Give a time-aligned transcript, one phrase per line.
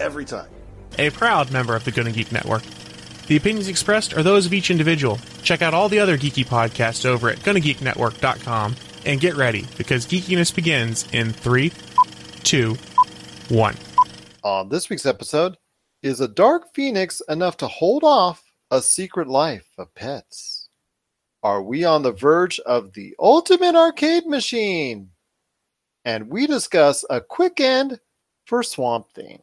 [0.00, 0.48] every time.
[0.98, 2.62] A proud member of the Gonna Geek Network.
[3.26, 5.18] The opinions expressed are those of each individual.
[5.42, 8.74] Check out all the other geeky podcasts over at GonnaGeekNetwork.com
[9.04, 11.72] and get ready because geekiness begins in three,
[12.42, 12.76] two,
[13.48, 13.76] one.
[14.42, 15.56] On this week's episode,
[16.02, 20.68] is a dark phoenix enough to hold off a secret life of pets?
[21.42, 25.10] Are we on the verge of the ultimate arcade machine?
[26.04, 28.00] And we discuss a quick end
[28.46, 29.42] for Swamp Thing.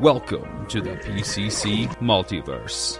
[0.00, 2.96] Welcome to the PCC Multiverse.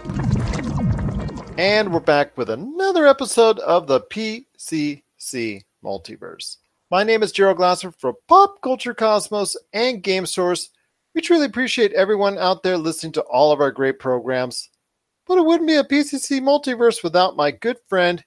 [1.57, 6.57] And we're back with another episode of the PCC Multiverse.
[6.91, 10.69] My name is Gerald Glasser for Pop Culture Cosmos and Game Source.
[11.15, 14.69] We truly appreciate everyone out there listening to all of our great programs.
[15.25, 18.23] But it wouldn't be a PCC multiverse without my good friend.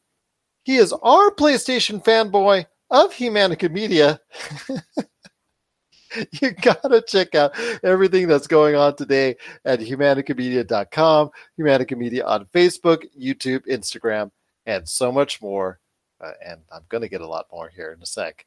[0.65, 4.21] He is our PlayStation fanboy of Humanica Media.
[6.41, 13.05] you gotta check out everything that's going on today at humanicamedia.com, Humanica Media on Facebook,
[13.19, 14.31] YouTube, Instagram,
[14.67, 15.81] and so much more.
[16.21, 18.47] Uh, and I'm gonna get a lot more here in a sec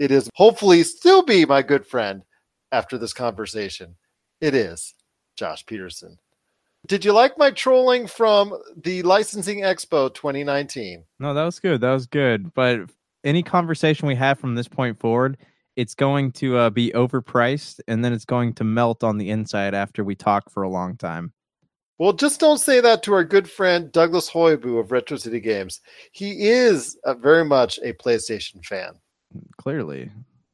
[0.00, 2.24] it is hopefully still be my good friend
[2.72, 3.96] after this conversation.
[4.40, 4.94] It is
[5.36, 6.18] Josh Peterson.
[6.86, 11.04] Did you like my trolling from the Licensing Expo 2019?
[11.18, 11.82] No, that was good.
[11.82, 12.54] That was good.
[12.54, 12.90] But
[13.22, 15.36] any conversation we have from this point forward,
[15.80, 19.72] it's going to uh, be overpriced and then it's going to melt on the inside
[19.72, 21.32] after we talk for a long time.
[21.98, 25.80] Well, just don't say that to our good friend Douglas Hoibu of Retro City Games.
[26.12, 28.92] He is a, very much a PlayStation fan.
[29.56, 30.10] Clearly.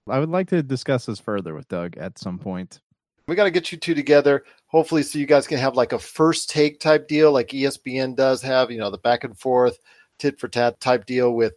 [0.08, 2.78] I would like to discuss this further with Doug at some point.
[3.26, 5.98] We got to get you two together, hopefully, so you guys can have like a
[5.98, 9.76] first take type deal, like ESPN does have, you know, the back and forth,
[10.20, 11.54] tit for tat type deal with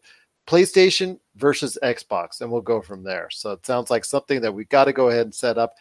[0.48, 3.30] PlayStation versus Xbox, and we'll go from there.
[3.32, 5.74] So it sounds like something that we've got to go ahead and set up.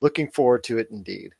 [0.00, 1.32] Looking forward to it indeed.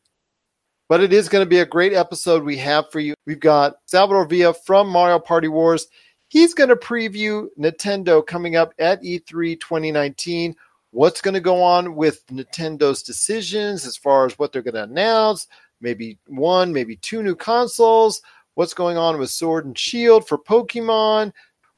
[0.88, 3.14] But it is going to be a great episode we have for you.
[3.26, 5.88] We've got Salvador Villa from Mario Party Wars.
[6.28, 10.54] He's going to preview Nintendo coming up at E3 2019.
[10.90, 14.84] What's going to go on with Nintendo's decisions as far as what they're going to
[14.84, 15.48] announce?
[15.80, 18.22] Maybe one, maybe two new consoles.
[18.54, 21.32] What's going on with Sword and Shield for Pokemon?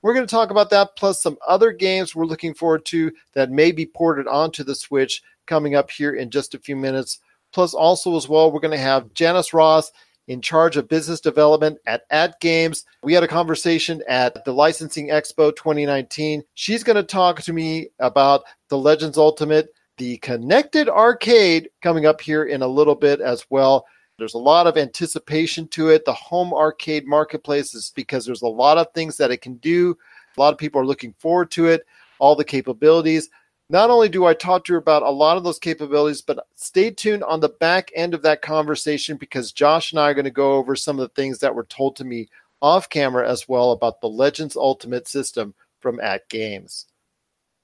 [0.06, 3.50] We're going to talk about that plus some other games we're looking forward to that
[3.50, 7.18] may be ported onto the Switch coming up here in just a few minutes.
[7.52, 9.90] Plus, also as well, we're going to have Janice Ross
[10.28, 12.84] in charge of business development at AtGames.
[13.02, 16.44] We had a conversation at the Licensing Expo 2019.
[16.54, 22.20] She's going to talk to me about the Legends Ultimate, the connected arcade coming up
[22.20, 23.84] here in a little bit as well.
[24.18, 26.04] There's a lot of anticipation to it.
[26.04, 29.96] The home arcade marketplace is because there's a lot of things that it can do.
[30.36, 31.86] A lot of people are looking forward to it,
[32.18, 33.28] all the capabilities.
[33.68, 36.90] Not only do I talk to you about a lot of those capabilities, but stay
[36.90, 40.30] tuned on the back end of that conversation because Josh and I are going to
[40.30, 42.28] go over some of the things that were told to me
[42.62, 46.86] off camera as well about the Legends Ultimate system from AtGames.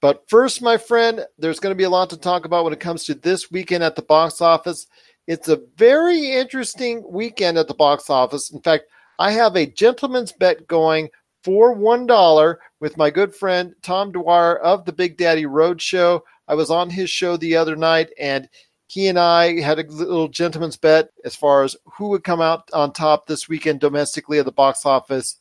[0.01, 2.81] But first, my friend, there's going to be a lot to talk about when it
[2.81, 4.89] comes to this weekend at the box office.
[5.27, 8.51] It's a very interesting weekend at the box office.
[8.51, 8.85] In fact,
[9.19, 11.11] I have a gentleman's bet going
[11.45, 16.25] for one dollar with my good friend Tom Dwyer of the Big Daddy Road Show.
[16.49, 18.49] I was on his show the other night, and
[18.89, 22.69] he and I had a little gentleman's bet as far as who would come out
[22.73, 25.39] on top this weekend domestically at the box office.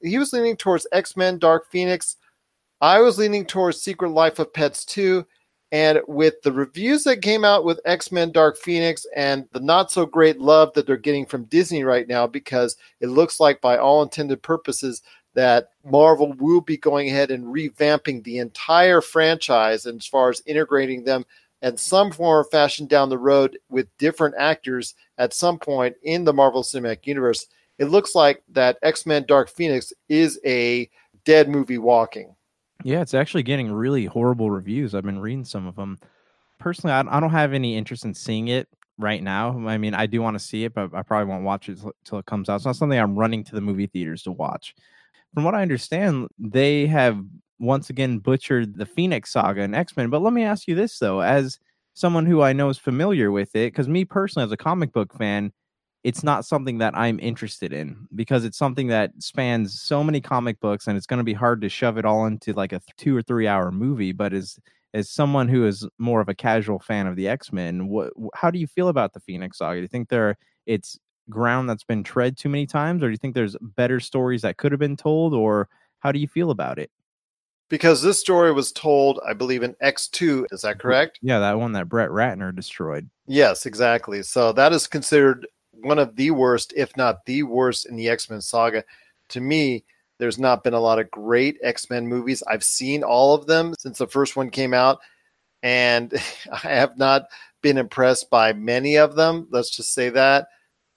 [0.00, 2.16] He was leaning towards X Men Dark Phoenix.
[2.80, 5.26] I was leaning towards Secret Life of Pets 2.
[5.76, 9.90] And with the reviews that came out with X Men Dark Phoenix and the not
[9.90, 13.76] so great love that they're getting from Disney right now, because it looks like, by
[13.76, 15.02] all intended purposes,
[15.34, 21.04] that Marvel will be going ahead and revamping the entire franchise as far as integrating
[21.04, 21.26] them
[21.60, 26.24] and some form or fashion down the road with different actors at some point in
[26.24, 27.48] the Marvel Cinematic Universe,
[27.78, 30.88] it looks like that X Men Dark Phoenix is a
[31.26, 32.35] dead movie walking.
[32.86, 34.94] Yeah, it's actually getting really horrible reviews.
[34.94, 35.98] I've been reading some of them.
[36.60, 39.58] Personally, I, don't have any interest in seeing it right now.
[39.66, 42.20] I mean, I do want to see it, but I probably won't watch it until
[42.20, 42.54] it comes out.
[42.54, 44.72] It's not something I'm running to the movie theaters to watch.
[45.34, 47.18] From what I understand, they have
[47.58, 50.08] once again butchered the Phoenix saga and X Men.
[50.08, 51.58] But let me ask you this, though, as
[51.94, 55.12] someone who I know is familiar with it, because me personally, as a comic book
[55.12, 55.52] fan,
[56.06, 60.60] it's not something that I'm interested in because it's something that spans so many comic
[60.60, 63.16] books and it's going to be hard to shove it all into like a two
[63.16, 64.12] or three hour movie.
[64.12, 64.56] But as
[64.94, 68.52] as someone who is more of a casual fan of the X Men, what how
[68.52, 69.78] do you feel about the Phoenix Saga?
[69.78, 70.96] Do you think there it's
[71.28, 74.58] ground that's been tread too many times, or do you think there's better stories that
[74.58, 75.68] could have been told, or
[75.98, 76.88] how do you feel about it?
[77.68, 80.52] Because this story was told, I believe, in X2.
[80.52, 81.18] Is that correct?
[81.20, 83.10] Yeah, that one that Brett Ratner destroyed.
[83.26, 84.22] Yes, exactly.
[84.22, 85.48] So that is considered
[85.80, 88.84] one of the worst, if not the worst, in the X Men saga.
[89.30, 89.84] To me,
[90.18, 92.42] there's not been a lot of great X Men movies.
[92.46, 94.98] I've seen all of them since the first one came out,
[95.62, 96.12] and
[96.52, 97.26] I have not
[97.62, 99.48] been impressed by many of them.
[99.50, 100.48] Let's just say that.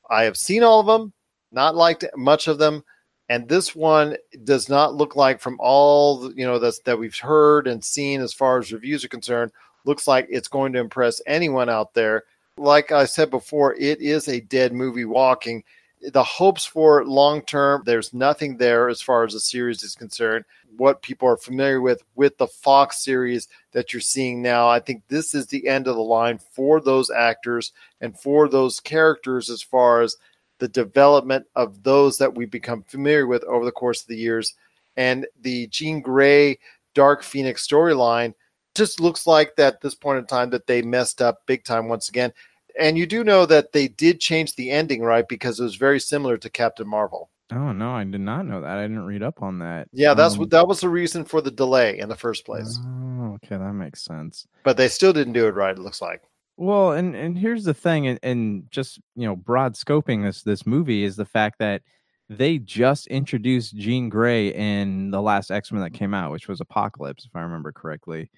[0.10, 1.14] I have seen all of them,
[1.52, 2.84] not liked much of them,
[3.30, 7.68] and this one does not look like, from all you know that's, that we've heard
[7.68, 9.52] and seen as far as reviews are concerned,
[9.86, 12.24] looks like it's going to impress anyone out there
[12.60, 15.64] like I said before, it is a dead movie walking.
[16.02, 20.46] The hopes for long term, there's nothing there as far as the series is concerned.
[20.78, 25.04] What people are familiar with with the Fox series that you're seeing now, I think
[25.08, 27.72] this is the end of the line for those actors
[28.02, 30.16] and for those characters as far as
[30.60, 34.54] the development of those that we become familiar with over the course of the years.
[34.98, 36.60] And the Jean Grey
[36.94, 38.34] Dark Phoenix storyline
[38.76, 41.88] just looks like that at this point in time that they messed up big time
[41.88, 42.32] once again.
[42.78, 45.28] And you do know that they did change the ending, right?
[45.28, 47.30] Because it was very similar to Captain Marvel.
[47.52, 48.78] Oh no, I did not know that.
[48.78, 49.88] I didn't read up on that.
[49.92, 52.80] Yeah, that's um, what that was the reason for the delay in the first place.
[52.84, 54.46] Oh, okay, that makes sense.
[54.64, 55.76] But they still didn't do it right.
[55.76, 56.22] It looks like.
[56.58, 60.68] Well, and and here's the thing, and, and just you know, broad scoping this this
[60.68, 61.82] movie is the fact that
[62.30, 66.62] they just introduced Jean Grey in the last X Men that came out, which was
[66.62, 68.30] Apocalypse, if I remember correctly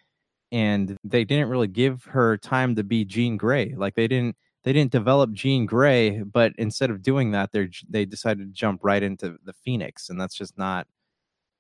[0.52, 3.74] and they didn't really give her time to be Jean Grey.
[3.76, 8.06] Like they didn't they didn't develop Jean Grey, but instead of doing that, they they
[8.06, 10.88] decided to jump right into the Phoenix, and that's just not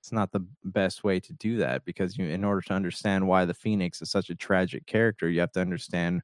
[0.02, 3.46] it's not the best way to do that because you in order to understand why
[3.46, 6.22] the Phoenix is such a tragic character, you have to understand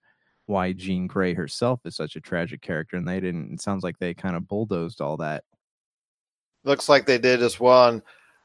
[0.48, 3.54] why Jean Grey herself is such a tragic character, and they didn't.
[3.54, 5.44] It sounds like they kind of bulldozed all that.
[6.63, 7.90] Looks like they did as well.
[7.90, 8.02] And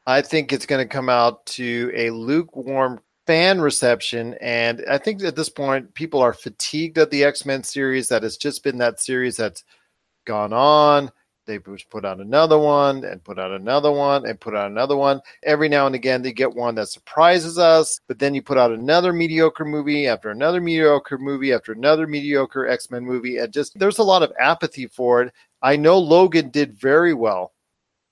[0.06, 4.34] I think it's going to come out to a lukewarm fan reception.
[4.40, 8.08] And I think at this point, people are fatigued of the X Men series.
[8.08, 9.64] That has just been that series that's
[10.24, 11.10] gone on.
[11.44, 15.20] They put out another one and put out another one and put out another one.
[15.42, 18.70] Every now and again, they get one that surprises us, but then you put out
[18.70, 23.38] another mediocre movie after another mediocre movie after another mediocre X Men movie.
[23.38, 25.32] And just there's a lot of apathy for it.
[25.62, 27.52] I know Logan did very well,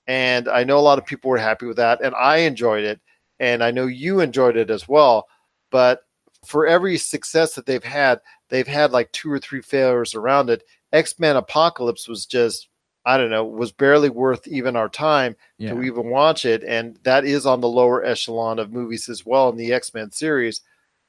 [0.07, 2.99] and I know a lot of people were happy with that, and I enjoyed it
[3.41, 5.27] and I know you enjoyed it as well.
[5.71, 6.03] But
[6.45, 10.63] for every success that they've had, they've had like two or three failures around it.
[10.93, 12.69] X Men Apocalypse was just,
[13.03, 15.73] I don't know, was barely worth even our time yeah.
[15.73, 16.63] to even watch it.
[16.63, 20.11] And that is on the lower echelon of movies as well in the X Men
[20.11, 20.61] series.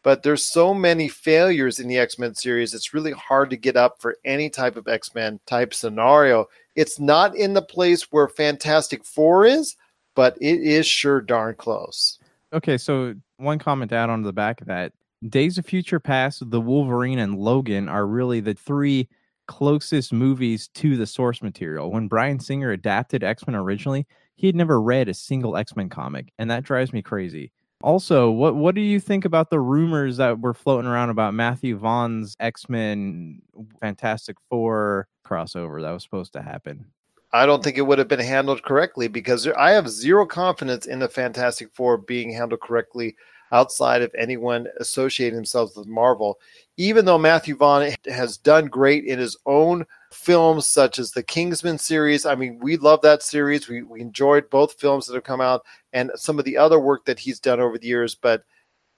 [0.02, 3.76] But there's so many failures in the X Men series, it's really hard to get
[3.76, 6.46] up for any type of X Men type scenario.
[6.76, 9.76] It's not in the place where Fantastic Four is,
[10.14, 12.18] but it is sure darn close
[12.52, 14.92] okay, so one comment to add on to the back of that.
[15.28, 19.08] Days of Future Past, The Wolverine, and Logan are really the three
[19.46, 21.90] closest movies to the source material.
[21.90, 25.88] When Bryan Singer adapted X Men originally, he had never read a single X Men
[25.88, 27.52] comic, and that drives me crazy.
[27.82, 31.76] Also, what what do you think about the rumors that were floating around about Matthew
[31.76, 33.42] Vaughn's X Men
[33.80, 36.86] Fantastic Four crossover that was supposed to happen?
[37.32, 40.98] I don't think it would have been handled correctly because I have zero confidence in
[40.98, 43.16] the Fantastic Four being handled correctly
[43.52, 46.38] outside of anyone associating themselves with Marvel.
[46.76, 51.78] Even though Matthew Vaughn has done great in his own films, such as the Kingsman
[51.78, 53.68] series, I mean, we love that series.
[53.68, 57.04] We, we enjoyed both films that have come out and some of the other work
[57.04, 58.14] that he's done over the years.
[58.14, 58.42] But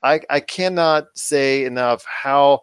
[0.03, 2.61] I, I cannot say enough how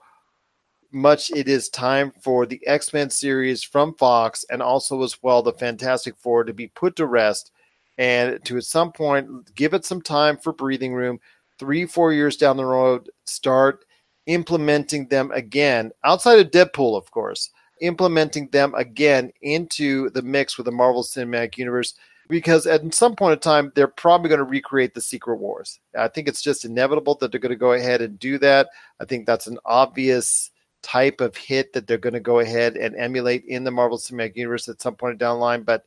[0.91, 5.41] much it is time for the X Men series from Fox and also as well
[5.41, 7.51] the Fantastic Four to be put to rest
[7.97, 11.19] and to at some point give it some time for breathing room.
[11.59, 13.85] Three, four years down the road, start
[14.25, 17.49] implementing them again outside of Deadpool, of course,
[17.81, 21.93] implementing them again into the mix with the Marvel Cinematic Universe.
[22.29, 25.79] Because at some point in time, they're probably going to recreate the Secret Wars.
[25.97, 28.69] I think it's just inevitable that they're going to go ahead and do that.
[29.01, 30.50] I think that's an obvious
[30.81, 34.35] type of hit that they're going to go ahead and emulate in the Marvel Cinematic
[34.35, 35.63] Universe at some point down the line.
[35.63, 35.85] But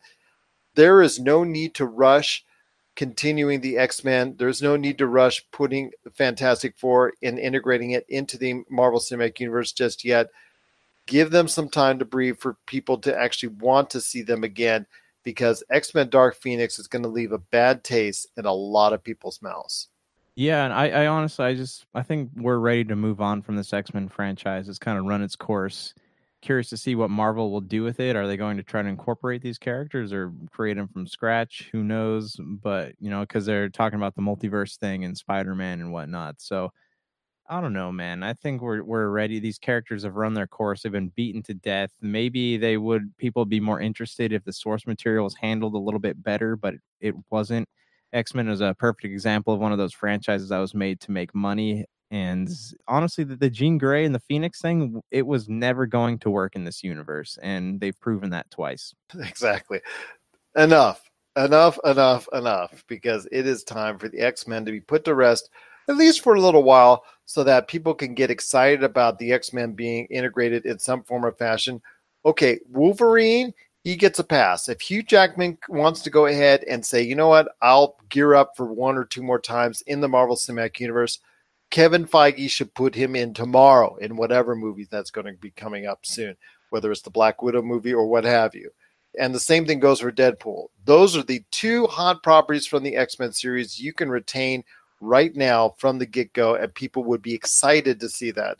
[0.74, 2.44] there is no need to rush
[2.96, 4.34] continuing the X Men.
[4.38, 9.40] There's no need to rush putting Fantastic Four and integrating it into the Marvel Cinematic
[9.40, 10.28] Universe just yet.
[11.06, 14.86] Give them some time to breathe for people to actually want to see them again
[15.22, 18.92] because X Men Dark Phoenix is going to leave a bad taste in a lot
[18.92, 19.88] of people's mouths.
[20.36, 23.56] Yeah, and I, I honestly, I just, I think we're ready to move on from
[23.56, 24.68] this X Men franchise.
[24.68, 25.94] It's kind of run its course
[26.42, 28.16] curious to see what Marvel will do with it.
[28.16, 31.70] Are they going to try to incorporate these characters or create them from scratch?
[31.72, 32.36] Who knows?
[32.38, 36.40] But you know, because they're talking about the multiverse thing and Spider Man and whatnot.
[36.42, 36.70] So
[37.48, 38.22] I don't know, man.
[38.22, 39.38] I think we're we're ready.
[39.40, 40.82] These characters have run their course.
[40.82, 41.90] They've been beaten to death.
[42.00, 46.00] Maybe they would people be more interested if the source material was handled a little
[46.00, 47.68] bit better, but it wasn't.
[48.14, 51.10] X Men is a perfect example of one of those franchises that was made to
[51.10, 52.74] make money and mm.
[52.86, 56.54] honestly, the, the Jean Grey and the Phoenix thing, it was never going to work
[56.54, 57.36] in this universe.
[57.42, 58.94] And they've proven that twice.
[59.18, 59.80] Exactly.
[60.56, 65.04] Enough, enough, enough, enough, because it is time for the X Men to be put
[65.04, 65.50] to rest,
[65.88, 69.52] at least for a little while, so that people can get excited about the X
[69.52, 71.82] Men being integrated in some form or fashion.
[72.24, 73.52] Okay, Wolverine,
[73.84, 74.68] he gets a pass.
[74.68, 78.56] If Hugh Jackman wants to go ahead and say, you know what, I'll gear up
[78.56, 81.20] for one or two more times in the Marvel Cinematic Universe,
[81.70, 85.86] Kevin Feige should put him in tomorrow in whatever movie that's going to be coming
[85.86, 86.34] up soon,
[86.70, 88.70] whether it's the Black Widow movie or what have you.
[89.18, 90.68] And the same thing goes for Deadpool.
[90.84, 94.64] Those are the two hot properties from the X Men series you can retain
[95.00, 98.56] right now from the get go, and people would be excited to see that.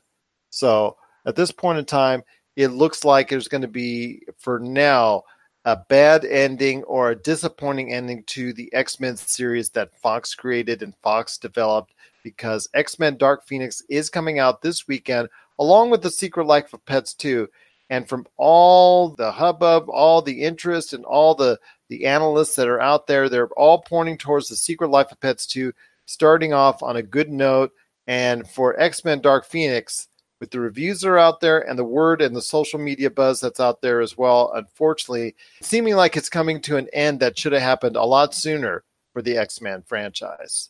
[0.50, 2.23] So at this point in time,
[2.56, 5.25] it looks like there's going to be, for now,
[5.64, 10.82] a bad ending or a disappointing ending to the X Men series that Fox created
[10.82, 16.02] and Fox developed because X Men Dark Phoenix is coming out this weekend, along with
[16.02, 17.49] The Secret Life of Pets 2.
[17.90, 21.58] And from all the hubbub, all the interest, and all the,
[21.88, 25.46] the analysts that are out there, they're all pointing towards The Secret Life of Pets
[25.46, 25.73] 2,
[26.06, 27.73] starting off on a good note.
[28.06, 30.08] And for X Men Dark Phoenix,
[30.44, 33.40] with the reviews that are out there and the word and the social media buzz
[33.40, 37.52] that's out there as well, unfortunately, seeming like it's coming to an end that should
[37.52, 38.84] have happened a lot sooner
[39.14, 40.68] for the X Men franchise.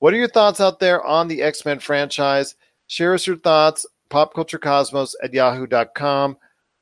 [0.00, 2.56] What are your thoughts out there on the X Men franchise?
[2.88, 6.36] Share us your thoughts, popculturecosmos at yahoo.com.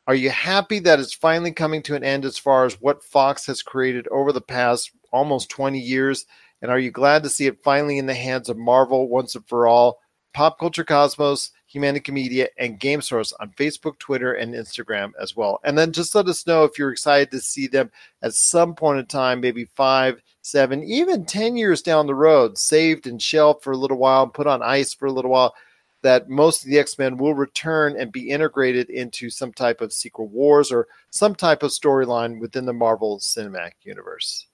[0.09, 3.47] Are you happy that it's finally coming to an end as far as what Fox
[3.47, 6.27] has created over the past almost 20 years?
[6.63, 9.47] And are you glad to see it finally in the hands of Marvel once and
[9.47, 10.01] for all?
[10.35, 15.61] Pop Culture Cosmos, Humanica Media, and Game Source on Facebook, Twitter, and Instagram as well.
[15.65, 17.91] And then just let us know if you're excited to see them
[18.23, 23.07] at some point in time, maybe five, seven, even 10 years down the road, saved
[23.07, 25.55] and shelved for a little while, put on ice for a little while,
[26.03, 29.93] that most of the X Men will return and be integrated into some type of
[29.93, 34.47] Secret Wars or some type of storyline within the Marvel Cinematic Universe.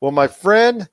[0.00, 0.88] Well, my friend,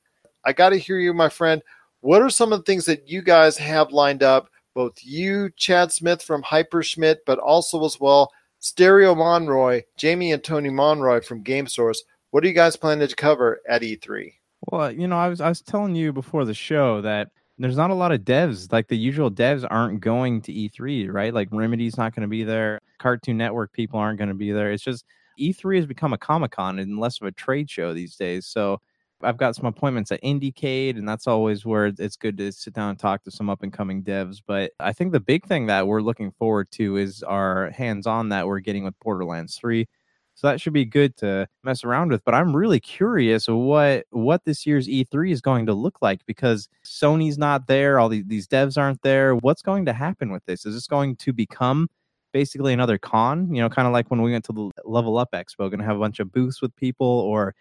[0.46, 1.62] I got to hear you, my friend.
[2.02, 4.50] What are some of the things that you guys have lined up?
[4.74, 10.44] Both you, Chad Smith from Hyper Schmidt, but also as well Stereo Monroy, Jamie and
[10.44, 12.04] Tony Monroy from Game Source.
[12.32, 14.34] What are you guys planning to cover at E3?
[14.72, 17.92] Well, you know, I was I was telling you before the show that there's not
[17.92, 18.72] a lot of devs.
[18.72, 21.34] Like the usual devs aren't going to E3, right?
[21.34, 22.80] Like Remedy's not going to be there.
[23.00, 24.72] Cartoon Network people aren't going to be there.
[24.72, 25.06] It's just
[25.40, 28.46] E3 has become a Comic Con and less of a trade show these days.
[28.46, 28.80] So
[29.22, 32.90] I've got some appointments at Indiecade, and that's always where it's good to sit down
[32.90, 34.42] and talk to some up and coming devs.
[34.46, 38.30] But I think the big thing that we're looking forward to is our hands on
[38.30, 39.88] that we're getting with Borderlands 3.
[40.36, 42.24] So that should be good to mess around with.
[42.26, 46.68] But I'm really curious what what this year's E3 is going to look like because
[46.84, 49.36] Sony's not there, all these, these devs aren't there.
[49.36, 50.66] What's going to happen with this?
[50.66, 51.90] Is this going to become
[52.32, 53.54] basically another con?
[53.54, 55.86] You know, kind of like when we went to the Level Up Expo, going to
[55.86, 57.54] have a bunch of booths with people, or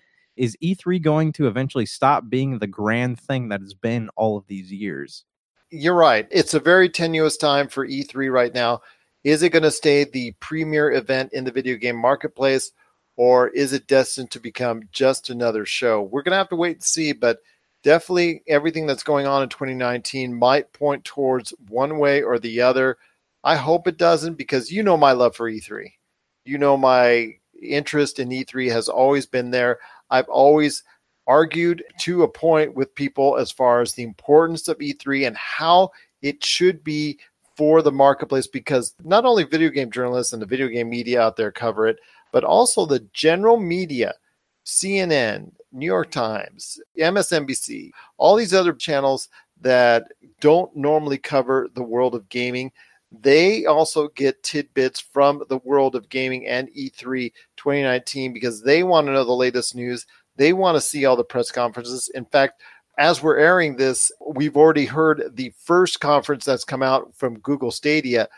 [0.43, 4.47] is E3 going to eventually stop being the grand thing that it's been all of
[4.49, 5.25] these years?
[5.71, 6.27] You're right.
[6.33, 8.83] It's a very tenuous time for E3 right now
[9.25, 12.73] is it going to stay the premier event in the video game marketplace,
[13.17, 16.03] or is it destined to become just another show?
[16.03, 17.39] We're going to have to wait and see, but
[17.85, 22.99] definitely everything that's going on in 2019 might point towards one way or the other.
[23.45, 25.93] I hope it doesn't because you know my love for E3.
[26.45, 29.79] You know my interest in E3 has always been there.
[30.13, 30.85] I've always
[31.27, 35.91] argued to a point with people as far as the importance of E3 and how
[36.21, 37.19] it should be
[37.57, 41.37] for the marketplace because not only video game journalists and the video game media out
[41.37, 41.99] there cover it,
[42.31, 44.15] but also the general media,
[44.65, 49.29] CNN, New York Times, MSNBC, all these other channels
[49.61, 50.05] that
[50.41, 52.71] don't normally cover the world of gaming.
[53.21, 59.07] They also get tidbits from the world of gaming and E3 2019 because they want
[59.07, 60.07] to know the latest news.
[60.37, 62.11] They want to see all the press conferences.
[62.15, 62.63] In fact,
[62.99, 67.71] as we're airing this, we've already heard the first conference that's come out from Google
[67.71, 68.29] Stadia.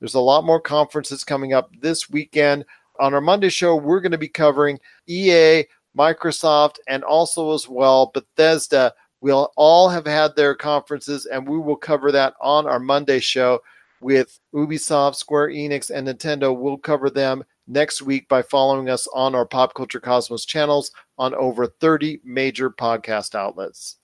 [0.00, 2.64] There's a lot more conferences coming up this weekend.
[3.00, 5.64] On our Monday show, we're going to be covering EA,
[5.96, 8.92] Microsoft, and also as well Bethesda.
[9.20, 13.60] We'll all have had their conferences, and we will cover that on our Monday show
[14.00, 16.56] with Ubisoft, Square Enix, and Nintendo.
[16.56, 21.34] We'll cover them next week by following us on our Pop Culture Cosmos channels on
[21.34, 23.96] over 30 major podcast outlets.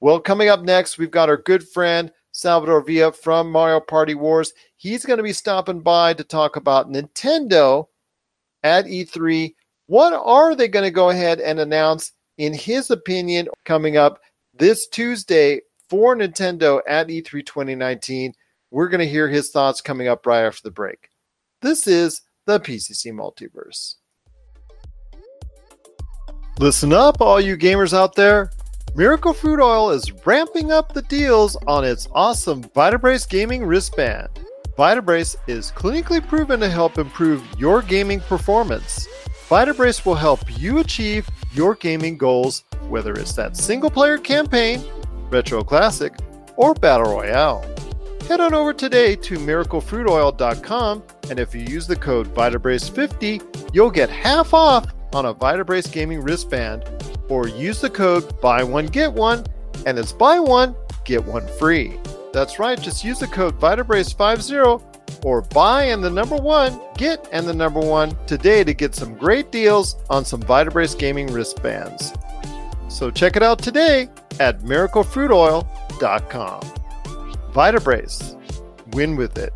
[0.00, 4.52] Well, coming up next, we've got our good friend Salvador Villa from Mario Party Wars.
[4.76, 7.86] He's going to be stopping by to talk about Nintendo
[8.62, 9.54] at E3.
[9.86, 14.20] What are they going to go ahead and announce, in his opinion, coming up
[14.54, 18.32] this Tuesday for Nintendo at E3 2019?
[18.70, 21.08] We're going to hear his thoughts coming up right after the break.
[21.60, 23.96] This is the PCC Multiverse.
[26.60, 28.52] Listen up, all you gamers out there.
[28.94, 34.28] Miracle Fruit Oil is ramping up the deals on its awesome Vitabrace gaming wristband.
[34.78, 39.08] Vitabrace is clinically proven to help improve your gaming performance.
[39.48, 44.84] Vitabrace will help you achieve your gaming goals, whether it's that single player campaign,
[45.28, 46.14] retro classic,
[46.56, 47.64] or battle royale.
[48.30, 54.08] Head on over today to miraclefruitoil.com and if you use the code Vitabrace50, you'll get
[54.08, 56.84] half off on a Vitabrace gaming wristband
[57.28, 59.44] or use the code buy one get one
[59.84, 61.98] and it's buy one get one free.
[62.32, 67.48] That's right, just use the code Vitabrace50 or buy and the number one, get and
[67.48, 72.12] the number one today to get some great deals on some Vitabrace gaming wristbands.
[72.88, 76.79] So check it out today at miraclefruitoil.com.
[77.52, 78.36] Vitabrace,
[78.94, 79.52] win with it.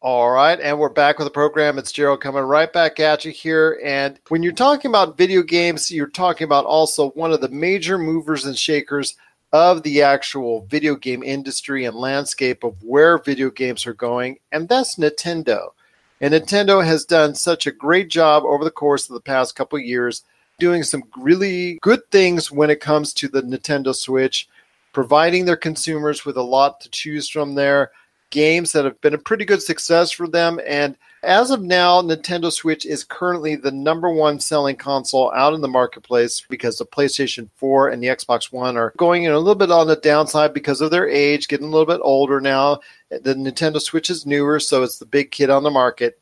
[0.00, 1.78] All right, and we're back with the program.
[1.78, 3.80] It's Gerald coming right back at you here.
[3.84, 7.96] And when you're talking about video games, you're talking about also one of the major
[7.96, 9.14] movers and shakers
[9.52, 14.68] of the actual video game industry and landscape of where video games are going, and
[14.68, 15.68] that's Nintendo.
[16.20, 19.78] And Nintendo has done such a great job over the course of the past couple
[19.78, 20.24] years
[20.60, 24.48] doing some really good things when it comes to the Nintendo Switch,
[24.92, 27.90] providing their consumers with a lot to choose from there
[28.30, 30.60] games that have been a pretty good success for them.
[30.66, 35.60] And as of now, Nintendo Switch is currently the number one selling console out in
[35.60, 39.54] the marketplace because the PlayStation 4 and the Xbox One are going in a little
[39.54, 42.80] bit on the downside because of their age, getting a little bit older now.
[43.10, 46.19] The Nintendo Switch is newer, so it's the big kid on the market.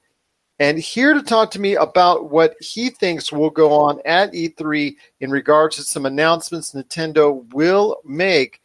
[0.61, 4.97] And here to talk to me about what he thinks will go on at E3
[5.21, 8.61] in regards to some announcements Nintendo will make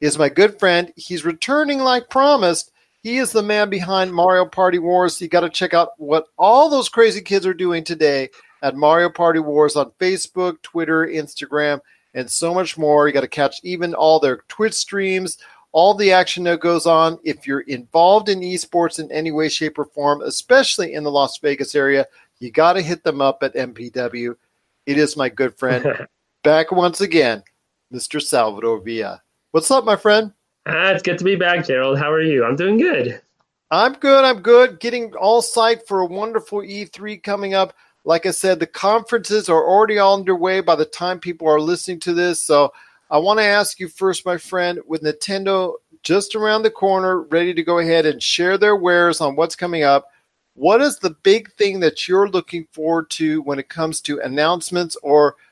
[0.00, 0.92] is my good friend.
[0.96, 2.72] He's returning like promised
[3.02, 5.20] he is the man behind Mario Party Wars.
[5.20, 8.28] You got to check out what all those crazy kids are doing today
[8.62, 11.80] at Mario Party Wars on Facebook, Twitter, Instagram,
[12.14, 13.06] and so much more.
[13.06, 15.38] You got to catch even all their Twitch streams,
[15.72, 17.18] all the action that goes on.
[17.24, 21.38] If you're involved in esports in any way, shape, or form, especially in the Las
[21.38, 22.06] Vegas area,
[22.38, 24.34] you got to hit them up at MPW.
[24.86, 26.06] It is my good friend
[26.44, 27.42] back once again,
[27.92, 28.22] Mr.
[28.22, 29.22] Salvador Villa.
[29.50, 30.32] What's up, my friend?
[30.66, 31.98] Ah, it's good to be back, Gerald.
[31.98, 32.44] How are you?
[32.44, 33.20] I'm doing good.
[33.70, 34.24] I'm good.
[34.24, 34.80] I'm good.
[34.80, 37.74] Getting all psyched for a wonderful E3 coming up.
[38.04, 42.00] Like I said, the conferences are already all underway by the time people are listening
[42.00, 42.42] to this.
[42.42, 42.72] So
[43.10, 47.54] I want to ask you first, my friend, with Nintendo just around the corner, ready
[47.54, 50.08] to go ahead and share their wares on what's coming up.
[50.54, 54.96] What is the big thing that you're looking forward to when it comes to announcements
[55.02, 55.36] or–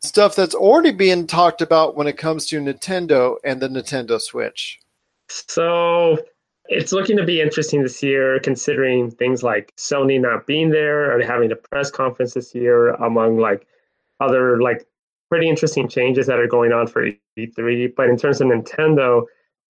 [0.00, 4.80] stuff that's already being talked about when it comes to Nintendo and the Nintendo Switch?
[5.28, 6.18] So
[6.66, 11.22] it's looking to be interesting this year, considering things like Sony not being there or
[11.22, 13.66] having a press conference this year, among like
[14.20, 14.86] other like
[15.30, 17.94] pretty interesting changes that are going on for E3.
[17.96, 19.24] But in terms of Nintendo,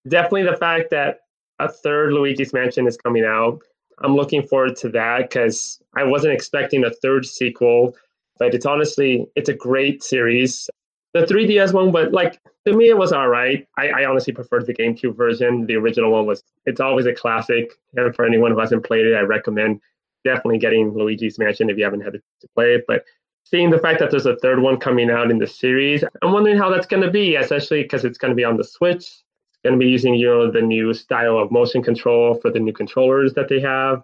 [0.09, 1.21] definitely the fact that
[1.59, 3.61] a third Luigi's Mansion is coming out.
[4.03, 7.95] I'm looking forward to that because I wasn't expecting a third sequel
[8.41, 10.69] but it's honestly it's a great series.
[11.13, 13.67] The 3DS one, but like to me it was all right.
[13.77, 15.67] I, I honestly preferred the GameCube version.
[15.67, 17.73] The original one was it's always a classic.
[17.95, 19.81] And for anyone who hasn't played it, I recommend
[20.25, 22.85] definitely getting Luigi's Mansion if you haven't had to play it.
[22.89, 23.05] But
[23.45, 26.59] seeing the fact that there's a third one coming out in the series, I'm wondering
[26.59, 28.99] how that's going to be, especially because it's going to be on the Switch.
[28.99, 32.61] It's going to be using you know the new style of motion control for the
[32.61, 34.03] new controllers that they have.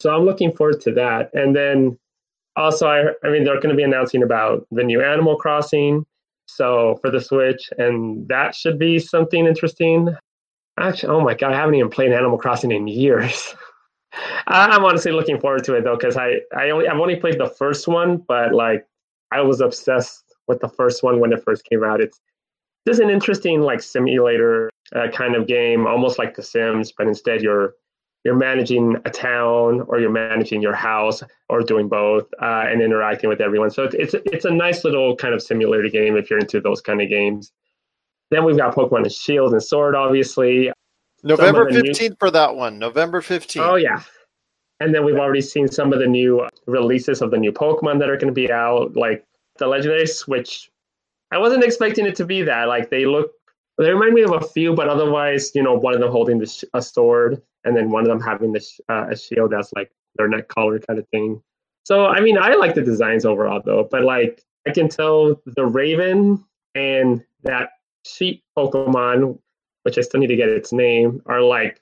[0.00, 1.30] So I'm looking forward to that.
[1.34, 1.98] And then
[2.56, 6.04] also, I, I mean, they're going to be announcing about the new Animal Crossing.
[6.46, 10.14] So for the Switch, and that should be something interesting.
[10.78, 13.54] Actually, oh my god, I haven't even played Animal Crossing in years.
[14.46, 17.48] I'm honestly looking forward to it though, because I I only I've only played the
[17.48, 18.86] first one, but like
[19.32, 22.00] I was obsessed with the first one when it first came out.
[22.00, 22.20] It's
[22.86, 27.42] just an interesting like simulator uh, kind of game, almost like The Sims, but instead
[27.42, 27.74] you're
[28.24, 33.28] you're managing a town or you're managing your house or doing both uh, and interacting
[33.28, 33.70] with everyone.
[33.70, 36.80] So it's, it's it's a nice little kind of simulator game if you're into those
[36.80, 37.52] kind of games.
[38.30, 40.70] Then we've got Pokemon Shield and Sword, obviously.
[41.24, 42.16] November 15th new...
[42.18, 42.78] for that one.
[42.78, 43.66] November 15th.
[43.66, 44.02] Oh, yeah.
[44.80, 48.10] And then we've already seen some of the new releases of the new Pokemon that
[48.10, 49.24] are going to be out, like
[49.58, 50.70] the Legendary Switch.
[51.30, 52.68] I wasn't expecting it to be that.
[52.68, 53.32] Like they look,
[53.78, 56.46] they remind me of a few, but otherwise, you know, one of them holding the
[56.46, 59.72] sh- a sword and then one of them having the sh- uh, a shield that's
[59.74, 61.42] like their neck collar kind of thing.
[61.84, 65.66] So, I mean, I like the designs overall though, but like I can tell the
[65.66, 67.70] Raven and that
[68.04, 69.38] sheep Pokemon,
[69.84, 71.80] which I still need to get its name, are like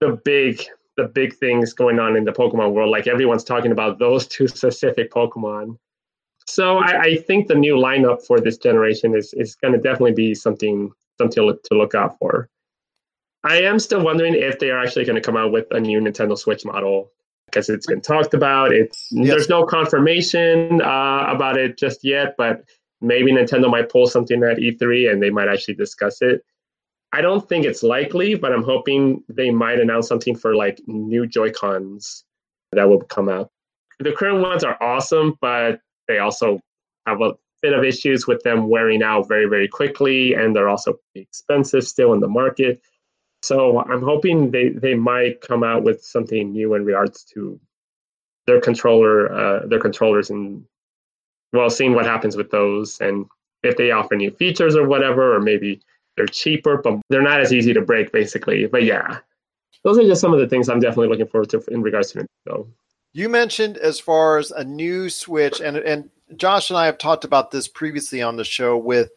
[0.00, 0.62] the big
[0.96, 2.90] the big things going on in the Pokemon world.
[2.90, 5.76] Like everyone's talking about those two specific Pokemon.
[6.46, 10.14] So I, I think the new lineup for this generation is is going to definitely
[10.14, 12.48] be something something to look, to look out for.
[13.44, 16.00] I am still wondering if they are actually going to come out with a new
[16.00, 17.10] Nintendo Switch model
[17.46, 18.72] because it's been talked about.
[18.72, 19.28] It's yes.
[19.28, 22.64] there's no confirmation uh, about it just yet, but
[23.00, 26.44] maybe Nintendo might pull something at E3 and they might actually discuss it.
[27.16, 31.26] I don't think it's likely, but I'm hoping they might announce something for like new
[31.26, 32.24] Joy Cons
[32.72, 33.50] that will come out.
[34.00, 36.60] The current ones are awesome, but they also
[37.06, 41.00] have a bit of issues with them wearing out very, very quickly, and they're also
[41.14, 42.82] expensive still in the market.
[43.40, 47.58] So I'm hoping they, they might come out with something new in regards to
[48.46, 50.66] their controller, uh, their controllers, and
[51.54, 53.24] well, seeing what happens with those, and
[53.62, 55.80] if they offer new features or whatever, or maybe
[56.16, 58.66] they're cheaper, but they're not as easy to break, basically.
[58.66, 59.18] But yeah,
[59.82, 62.26] those are just some of the things I'm definitely looking forward to in regards to
[62.48, 62.66] Nintendo.
[63.12, 67.24] You mentioned as far as a new Switch, and and Josh and I have talked
[67.24, 69.10] about this previously on the show with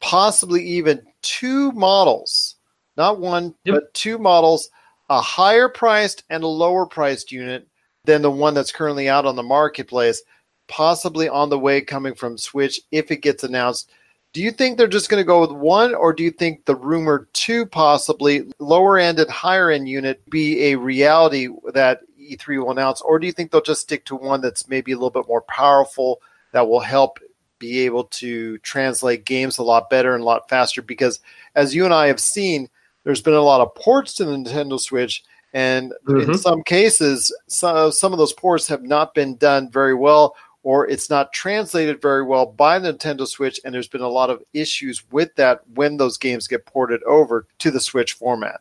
[0.00, 2.56] possibly even two models,
[2.96, 3.76] not one, yep.
[3.76, 4.70] but two models,
[5.08, 7.66] a higher priced and a lower priced unit
[8.04, 10.22] than the one that's currently out on the marketplace,
[10.68, 13.90] possibly on the way coming from Switch if it gets announced.
[14.34, 16.74] Do you think they're just going to go with one, or do you think the
[16.74, 22.72] rumored two, possibly lower end and higher end unit, be a reality that E3 will
[22.72, 25.28] announce, or do you think they'll just stick to one that's maybe a little bit
[25.28, 26.20] more powerful
[26.50, 27.20] that will help
[27.60, 30.82] be able to translate games a lot better and a lot faster?
[30.82, 31.20] Because
[31.54, 32.68] as you and I have seen,
[33.04, 36.32] there's been a lot of ports to the Nintendo Switch, and mm-hmm.
[36.32, 40.88] in some cases, some, some of those ports have not been done very well, or
[40.88, 44.42] it's not translated very well by the Nintendo Switch, and there's been a lot of
[44.52, 48.60] issues with that when those games get ported over to the Switch format.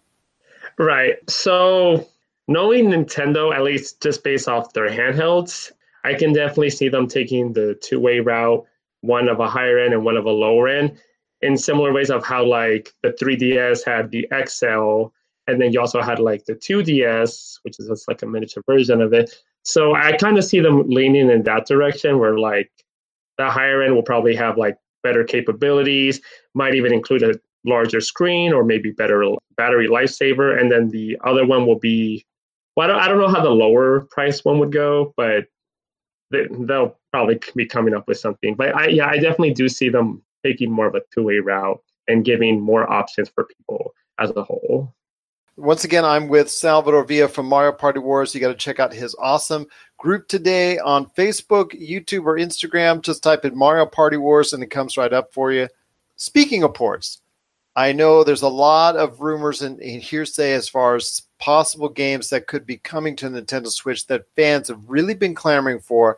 [0.77, 1.17] Right.
[1.29, 2.07] So
[2.47, 5.71] knowing Nintendo, at least just based off their handhelds,
[6.03, 8.65] I can definitely see them taking the two way route,
[9.01, 10.97] one of a higher end and one of a lower end,
[11.41, 15.13] in similar ways of how like the 3DS had the XL,
[15.47, 19.01] and then you also had like the 2DS, which is just like a miniature version
[19.01, 19.41] of it.
[19.63, 22.71] So I kind of see them leaning in that direction where like
[23.37, 26.21] the higher end will probably have like better capabilities,
[26.53, 27.33] might even include a
[27.65, 29.23] larger screen or maybe better
[29.55, 30.59] battery lifesaver.
[30.59, 32.25] And then the other one will be
[32.75, 35.45] well, I don't, I don't know how the lower price one would go, but
[36.31, 38.55] they, they'll probably be coming up with something.
[38.55, 41.79] But I, yeah, I definitely do see them taking more of a two way route
[42.07, 44.93] and giving more options for people as a whole.
[45.55, 48.33] Once again, I'm with Salvador Villa from Mario Party Wars.
[48.33, 49.67] You got to check out his awesome
[49.99, 53.03] group today on Facebook, YouTube, or Instagram.
[53.03, 55.67] Just type in Mario Party Wars and it comes right up for you.
[56.15, 57.21] Speaking of ports,
[57.75, 62.47] I know there's a lot of rumors and, hearsay as far as possible games that
[62.47, 66.17] could be coming to Nintendo Switch that fans have really been clamoring for.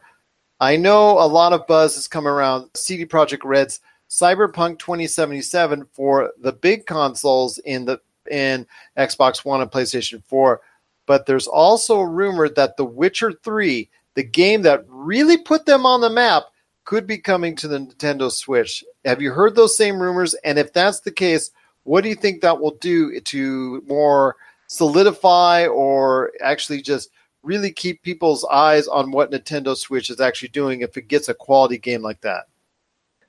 [0.61, 6.31] I know a lot of buzz has come around CD Projekt Red's Cyberpunk 2077 for
[6.39, 8.65] the big consoles in the in
[8.97, 10.61] Xbox One and PlayStation 4,
[11.05, 16.01] but there's also rumored that The Witcher 3, the game that really put them on
[16.01, 16.43] the map,
[16.85, 18.83] could be coming to the Nintendo Switch.
[19.03, 20.35] Have you heard those same rumors?
[20.43, 21.51] And if that's the case,
[21.83, 24.35] what do you think that will do to more
[24.67, 27.09] solidify or actually just
[27.43, 31.33] really keep people's eyes on what Nintendo Switch is actually doing if it gets a
[31.33, 32.45] quality game like that?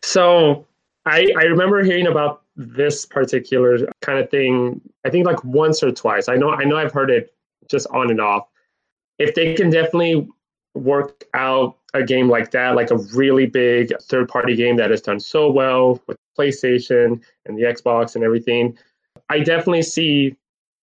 [0.03, 0.67] So
[1.05, 4.81] I, I remember hearing about this particular kind of thing.
[5.05, 6.29] I think like once or twice.
[6.29, 7.35] I know I know I've heard it
[7.71, 8.49] just on and off.
[9.19, 10.29] If they can definitely
[10.75, 15.01] work out a game like that, like a really big third party game that has
[15.01, 18.77] done so well with PlayStation and the Xbox and everything,
[19.31, 20.37] I definitely see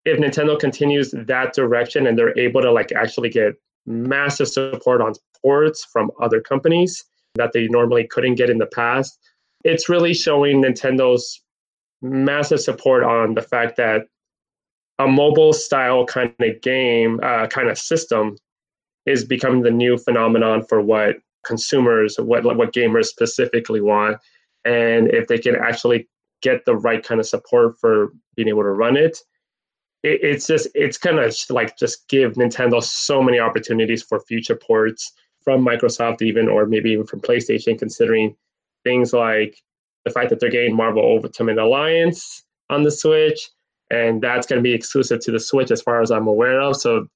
[0.04, 3.54] if Nintendo continues that direction and they're able to like actually get
[3.86, 7.04] massive support on ports from other companies
[7.34, 9.18] that they normally couldn't get in the past,
[9.64, 11.40] it's really showing Nintendo's
[12.02, 14.06] massive support on the fact that
[14.98, 18.36] a mobile style kind of game, uh, kind of system
[19.06, 24.18] is becoming the new phenomenon for what consumers, what what gamers specifically want.
[24.64, 26.08] And if they can actually
[26.40, 29.18] get the right kind of support for being able to run it,
[30.02, 34.56] it it's just it's kind of like just give Nintendo so many opportunities for future
[34.56, 35.12] ports
[35.42, 38.36] from Microsoft even or maybe even from PlayStation, considering
[38.84, 39.56] things like
[40.04, 43.50] the fact that they're getting Marvel Ultimate Alliance on the Switch,
[43.90, 46.76] and that's going to be exclusive to the Switch as far as I'm aware of.
[46.76, 47.06] So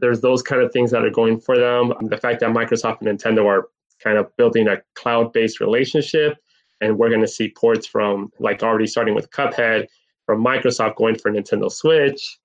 [0.00, 1.92] there's those kind of things that are going for them.
[2.02, 3.68] The fact that Microsoft and Nintendo are
[4.02, 6.36] kind of building a cloud-based relationship,
[6.80, 9.86] and we're going to see ports from like already starting with Cuphead
[10.26, 12.38] from Microsoft going for Nintendo Switch.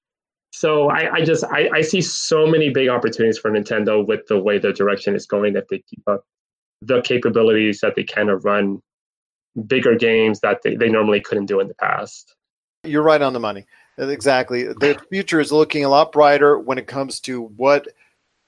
[0.52, 4.39] So I, I just I, I see so many big opportunities for Nintendo with the
[4.39, 6.24] way the direction is going if they keep up
[6.82, 8.80] the capabilities that they kind of run
[9.68, 12.36] bigger games that they, they normally couldn't do in the past.
[12.84, 13.66] You're right on the money.
[13.98, 14.63] Exactly.
[14.63, 17.88] The future is looking a lot brighter when it comes to what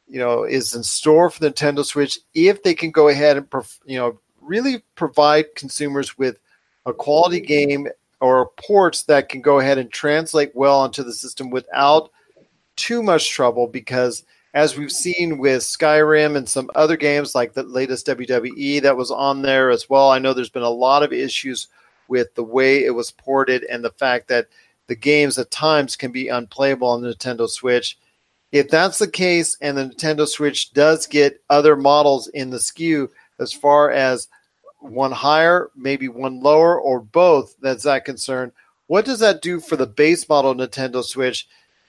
[0.08, 3.48] you know is in store for Nintendo Switch if they can go ahead and
[3.86, 6.40] you know really provide consumers with
[6.86, 7.88] a quality game
[8.22, 12.12] or ports that can go ahead and translate well onto the system without
[12.76, 14.24] too much trouble because
[14.56, 19.12] as we've seen with Skyrim and some other games like the latest WWE that was
[19.12, 20.10] on there as well.
[20.10, 21.68] I know there's been a lot of issues
[22.08, 24.48] with the way it was ported and the fact that
[24.88, 27.98] the games at times can be unplayable on the Nintendo Switch.
[28.54, 33.10] If that's the case and the Nintendo Switch does get other models in the SKU
[33.40, 34.30] as far as
[34.80, 38.54] one higher, maybe one lower, or both, that's that concern.
[38.88, 41.46] What does that do for the base model Nintendo Switch?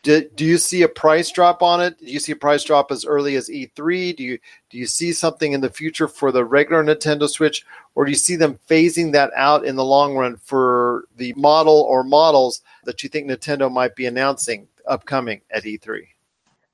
[0.07, 1.99] Do, do you see a price drop on it?
[1.99, 4.15] Do you see a price drop as early as E3?
[4.15, 4.39] Do you
[4.71, 7.67] do you see something in the future for the regular Nintendo Switch,
[7.97, 11.81] or do you see them phasing that out in the long run for the model
[11.89, 16.07] or models that you think Nintendo might be announcing upcoming at E3?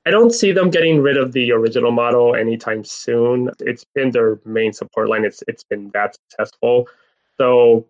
[0.05, 3.49] I don't see them getting rid of the original model anytime soon.
[3.61, 5.25] It's been their main support line.
[5.25, 6.87] It's it's been that successful.
[7.39, 7.87] So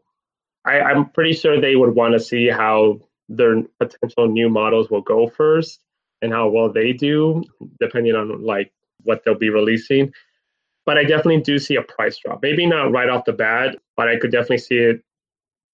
[0.64, 5.02] I, I'm pretty sure they would want to see how their potential new models will
[5.02, 5.82] go first
[6.22, 7.44] and how well they do,
[7.80, 8.72] depending on like
[9.04, 10.12] what they'll be releasing.
[10.86, 12.42] But I definitely do see a price drop.
[12.42, 15.04] Maybe not right off the bat, but I could definitely see it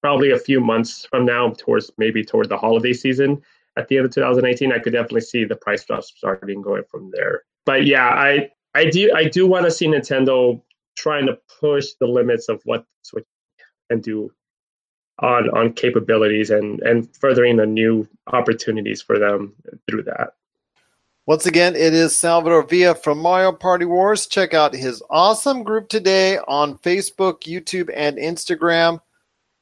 [0.01, 3.41] probably a few months from now, towards maybe toward the holiday season
[3.77, 4.71] at the end of 2018.
[4.71, 7.43] I could definitely see the price drop starting going from there.
[7.65, 10.61] But yeah, I I do I do want to see Nintendo
[10.95, 13.25] trying to push the limits of what Switch
[13.89, 14.31] can do
[15.19, 19.53] on on capabilities and and furthering the new opportunities for them
[19.87, 20.33] through that.
[21.25, 24.25] Once again, it is Salvador Villa from Mario Party Wars.
[24.25, 28.99] Check out his awesome group today on Facebook, YouTube, and Instagram.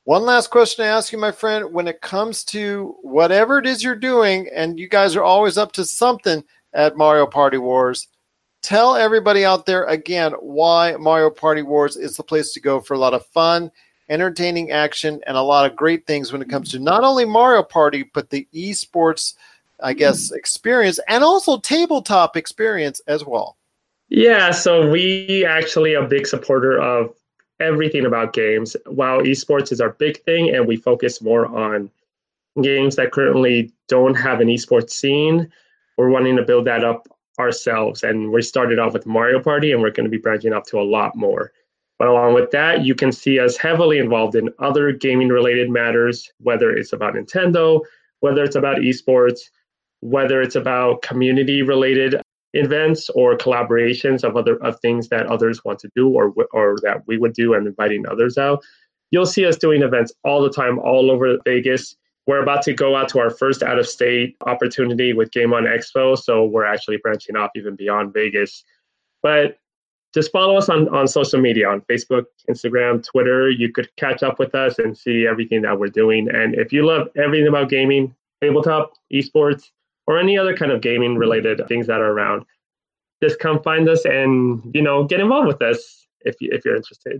[0.05, 1.73] One last question to ask you, my friend.
[1.73, 5.73] When it comes to whatever it is you're doing, and you guys are always up
[5.73, 6.41] to something
[6.73, 8.07] at Mario Party Wars,
[8.61, 12.93] tell everybody out there again why Mario Party Wars is the place to go for
[12.93, 13.69] a lot of fun
[14.09, 17.63] entertaining action, and a lot of great things when it comes to not only Mario
[17.63, 19.35] Party, but the esports,
[19.81, 23.57] I guess, experience and also tabletop experience as well.
[24.09, 27.13] Yeah, so we actually a big supporter of
[27.59, 28.75] everything about games.
[28.85, 31.89] While esports is our big thing, and we focus more on
[32.61, 35.51] games that currently don't have an esports scene,
[35.97, 37.07] we're wanting to build that up
[37.39, 38.03] ourselves.
[38.03, 40.79] And we started off with Mario Party, and we're going to be branching out to
[40.79, 41.51] a lot more.
[41.99, 46.31] But along with that, you can see us heavily involved in other gaming related matters,
[46.39, 47.81] whether it's about Nintendo,
[48.19, 49.39] whether it's about esports,
[50.01, 52.21] whether it's about community related
[52.53, 57.05] events or collaborations of other of things that others want to do or or that
[57.07, 58.63] we would do and inviting others out.
[59.11, 61.95] You'll see us doing events all the time all over Vegas.
[62.25, 65.63] We're about to go out to our first out of state opportunity with Game On
[65.63, 68.65] Expo, so we're actually branching off even beyond Vegas.
[69.23, 69.57] But
[70.13, 73.49] just follow us on, on social media on Facebook, Instagram, Twitter.
[73.49, 76.29] You could catch up with us and see everything that we're doing.
[76.29, 79.71] And if you love everything about gaming, tabletop, esports,
[80.07, 82.45] or any other kind of gaming related things that are around,
[83.21, 86.75] just come find us and you know get involved with us if you if you're
[86.75, 87.17] interested.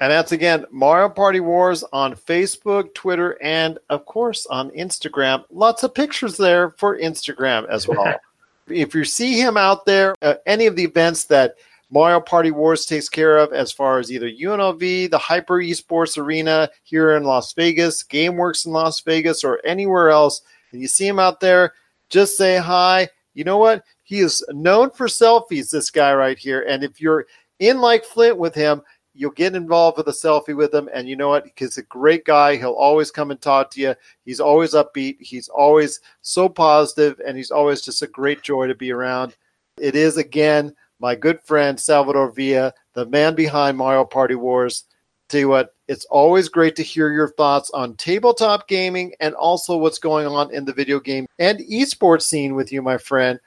[0.00, 5.44] And that's again Mario Party Wars on Facebook, Twitter, and of course on Instagram.
[5.50, 8.14] Lots of pictures there for Instagram as well.
[8.68, 11.56] if you see him out there, uh, any of the events that
[11.90, 16.68] Mario Party Wars takes care of, as far as either UNLV, the Hyper Esports Arena
[16.82, 21.18] here in Las Vegas, GameWorks in Las Vegas, or anywhere else, and you see him
[21.18, 21.72] out there,
[22.10, 23.08] just say hi.
[23.34, 23.84] You know what?
[24.02, 26.62] He is known for selfies, this guy right here.
[26.62, 27.26] And if you're
[27.58, 28.82] in like Flint with him,
[29.14, 30.88] you'll get involved with a selfie with him.
[30.92, 31.46] And you know what?
[31.56, 32.56] He's a great guy.
[32.56, 33.94] He'll always come and talk to you.
[34.24, 35.16] He's always upbeat.
[35.20, 39.36] He's always so positive, and he's always just a great joy to be around.
[39.78, 44.84] It is, again, my good friend Salvador Villa, the man behind Mario Party Wars.
[45.28, 49.76] Tell you what, it's always great to hear your thoughts on tabletop gaming and also
[49.76, 53.38] what's going on in the video game and esports scene with you, my friend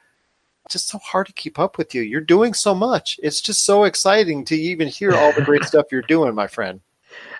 [0.65, 2.03] It's just so hard to keep up with you.
[2.03, 3.19] You're doing so much.
[3.23, 6.81] It's just so exciting to even hear all the great stuff you're doing, my friend.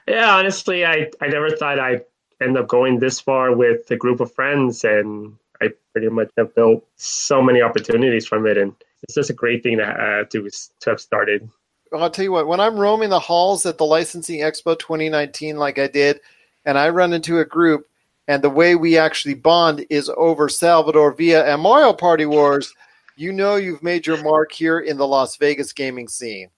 [0.08, 2.04] Yeah, honestly, I, I never thought I'd
[2.42, 6.56] end up going this far with a group of friends, and I pretty much have
[6.56, 10.50] built so many opportunities from it, and it's just a great thing to, uh, to,
[10.50, 11.50] to have started.
[11.94, 15.78] I'll tell you what, when I'm roaming the halls at the Licensing Expo 2019, like
[15.78, 16.22] I did,
[16.66, 17.88] and I run into a group,
[18.28, 22.74] and the way we actually bond is over Salvador Villa and Mario Party Wars–
[23.22, 26.50] you know you've made your mark here in the Las Vegas gaming scene.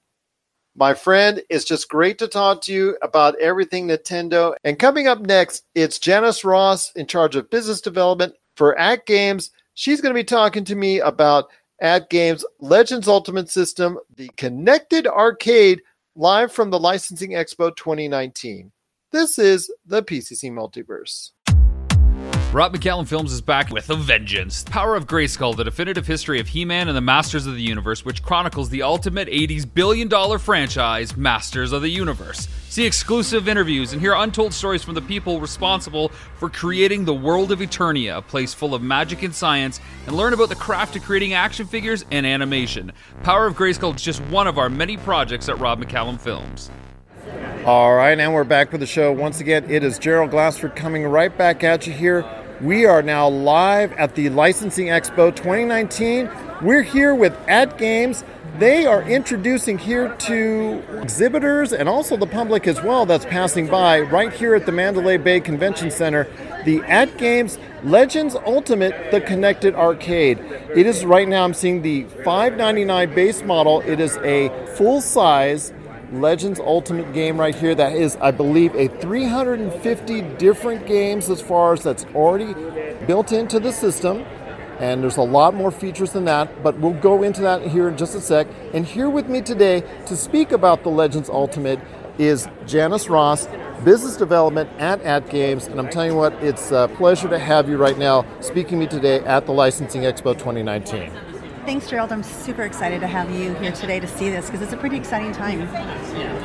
[0.75, 4.55] My friend, it's just great to talk to you about everything Nintendo.
[4.63, 9.49] And coming up next, it's Janice Ross in charge of business development for AtGames.
[9.75, 11.49] She's going to be talking to me about
[11.83, 15.81] AtGames Legends Ultimate System, the connected arcade
[16.15, 18.71] live from the Licensing Expo 2019.
[19.11, 21.31] This is the PCC Multiverse.
[22.53, 24.63] Rob McCallum Films is back with a vengeance.
[24.65, 28.05] Power of Grayskull, the definitive history of He Man and the Masters of the Universe,
[28.05, 32.47] which chronicles the ultimate 80s billion dollar franchise, Masters of the Universe.
[32.69, 37.51] See exclusive interviews and hear untold stories from the people responsible for creating the world
[37.51, 41.01] of Eternia, a place full of magic and science, and learn about the craft of
[41.01, 42.91] creating action figures and animation.
[43.23, 46.69] Power of Grayskull is just one of our many projects at Rob McCallum Films.
[47.65, 49.11] All right, and we're back with the show.
[49.11, 52.23] Once again, it is Gerald Glassford coming right back at you here
[52.63, 56.29] we are now live at the Licensing Expo 2019.
[56.61, 58.23] We're here with AtGames.
[58.57, 63.99] They are introducing here to exhibitors and also the public as well that's passing by
[63.99, 66.25] right here at the Mandalay Bay Convention Center
[66.63, 70.39] the AtGames Legends Ultimate the Connected Arcade.
[70.73, 73.81] It is right now I'm seeing the 599 base model.
[73.81, 75.73] It is a full size
[76.13, 81.73] Legends Ultimate game right here that is, I believe, a 350 different games as far
[81.73, 82.53] as that's already
[83.05, 84.23] built into the system.
[84.79, 87.97] And there's a lot more features than that, but we'll go into that here in
[87.97, 88.47] just a sec.
[88.73, 91.79] And here with me today to speak about the Legends Ultimate
[92.17, 93.47] is Janice Ross,
[93.83, 95.67] business development at AtGames.
[95.67, 98.85] And I'm telling you what, it's a pleasure to have you right now speaking to
[98.85, 101.32] me today at the Licensing Expo 2019.
[101.65, 102.11] Thanks, Gerald.
[102.11, 104.97] I'm super excited to have you here today to see this because it's a pretty
[104.97, 105.71] exciting time.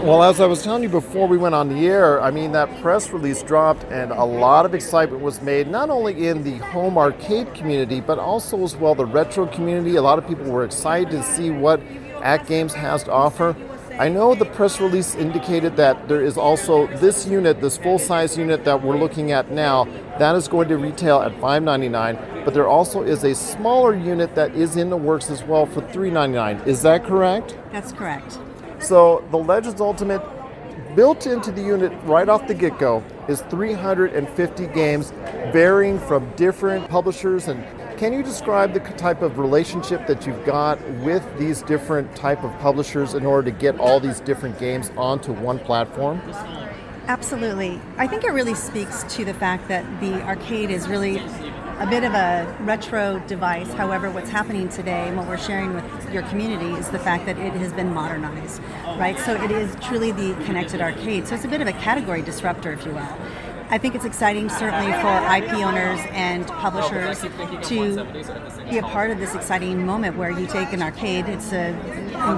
[0.07, 2.81] Well, as I was telling you before we went on the air, I mean, that
[2.81, 6.97] press release dropped and a lot of excitement was made, not only in the home
[6.97, 9.97] arcade community, but also as well the retro community.
[9.97, 11.81] A lot of people were excited to see what
[12.21, 13.57] AtGames has to offer.
[13.99, 18.39] I know the press release indicated that there is also this unit, this full size
[18.39, 19.87] unit that we're looking at now,
[20.21, 24.55] that is going to retail at $5.99, but there also is a smaller unit that
[24.55, 26.65] is in the works as well for $3.99.
[26.65, 27.59] Is that correct?
[27.73, 28.39] That's correct.
[28.79, 30.23] So the Legends Ultimate
[30.95, 35.11] built into the unit right off the get go is 350 games,
[35.53, 37.65] varying from different publishers and
[37.99, 42.59] can you describe the type of relationship that you've got with these different type of
[42.61, 46.21] publishers in order to get all these different games onto one platform?
[47.09, 47.81] Absolutely.
[47.97, 51.19] I think it really speaks to the fact that the arcade is really
[51.81, 53.73] a bit of a retro device.
[53.73, 57.37] However, what's happening today and what we're sharing with your community is the fact that
[57.37, 58.63] it has been modernized,
[58.97, 59.19] right?
[59.21, 61.27] So it is truly the connected arcade.
[61.27, 63.19] So it's a bit of a category disruptor, if you will.
[63.71, 68.05] I think it's exciting, certainly for IP owners and publishers, to
[68.71, 71.27] be a part of this exciting moment where you take an arcade.
[71.27, 71.73] It's a,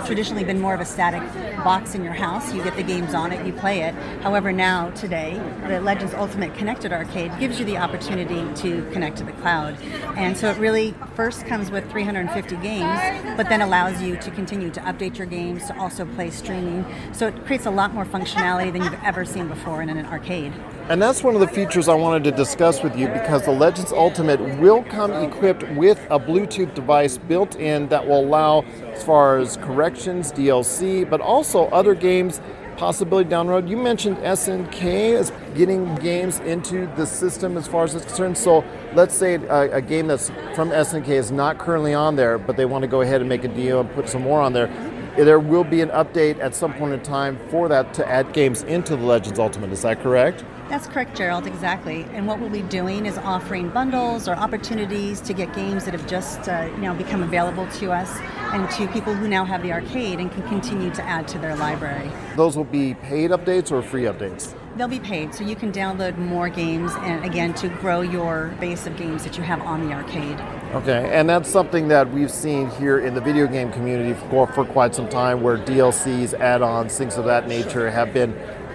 [0.06, 1.22] traditionally been more of a static
[1.64, 2.52] box in your house.
[2.54, 3.94] You get the games on it, you play it.
[4.22, 9.24] However, now today, the Legends Ultimate Connected Arcade gives you the opportunity to connect to
[9.24, 9.76] the cloud,
[10.16, 14.70] and so it really first comes with 350 games, but then allows you to continue
[14.70, 16.84] to update your games to also play streaming.
[17.12, 20.52] So it creates a lot more functionality than you've ever seen before in an arcade.
[20.88, 23.92] And that's one of the features I wanted to discuss with you because the Legends
[23.92, 28.62] Ultimate will come equipped with a Bluetooth device built in that will allow,
[28.92, 32.40] as far as corrections, DLC, but also other games
[32.80, 33.68] possibility down the road.
[33.68, 38.38] You mentioned SNK as getting games into the system as far as it's concerned.
[38.38, 38.64] So
[38.94, 42.64] let's say a, a, game that's from SNK is not currently on there, but they
[42.64, 44.68] want to go ahead and make a deal and put some more on there.
[45.16, 48.62] There will be an update at some point in time for that to add games
[48.62, 49.72] into the Legends Ultimate.
[49.72, 50.42] Is that correct?
[50.70, 52.04] That's correct, Gerald, exactly.
[52.12, 56.06] And what we'll be doing is offering bundles or opportunities to get games that have
[56.06, 58.16] just uh, you know become available to us
[58.52, 61.56] and to people who now have the arcade and can continue to add to their
[61.56, 62.08] library.
[62.36, 64.54] Those will be paid updates or free updates?
[64.76, 68.86] They'll be paid, so you can download more games and again to grow your base
[68.86, 70.38] of games that you have on the arcade.
[70.72, 74.64] Okay, and that's something that we've seen here in the video game community for, for
[74.64, 78.32] quite some time where DLCs, add ons, things of that nature have been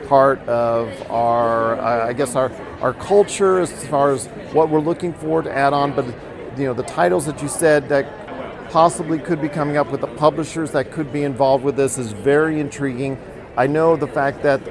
[0.08, 2.52] part of our, I guess, our,
[2.82, 5.96] our culture as far as what we're looking for to add on.
[5.96, 6.06] But,
[6.58, 10.08] you know, the titles that you said that possibly could be coming up with the
[10.08, 13.18] publishers that could be involved with this is very intriguing.
[13.58, 14.62] I know the fact that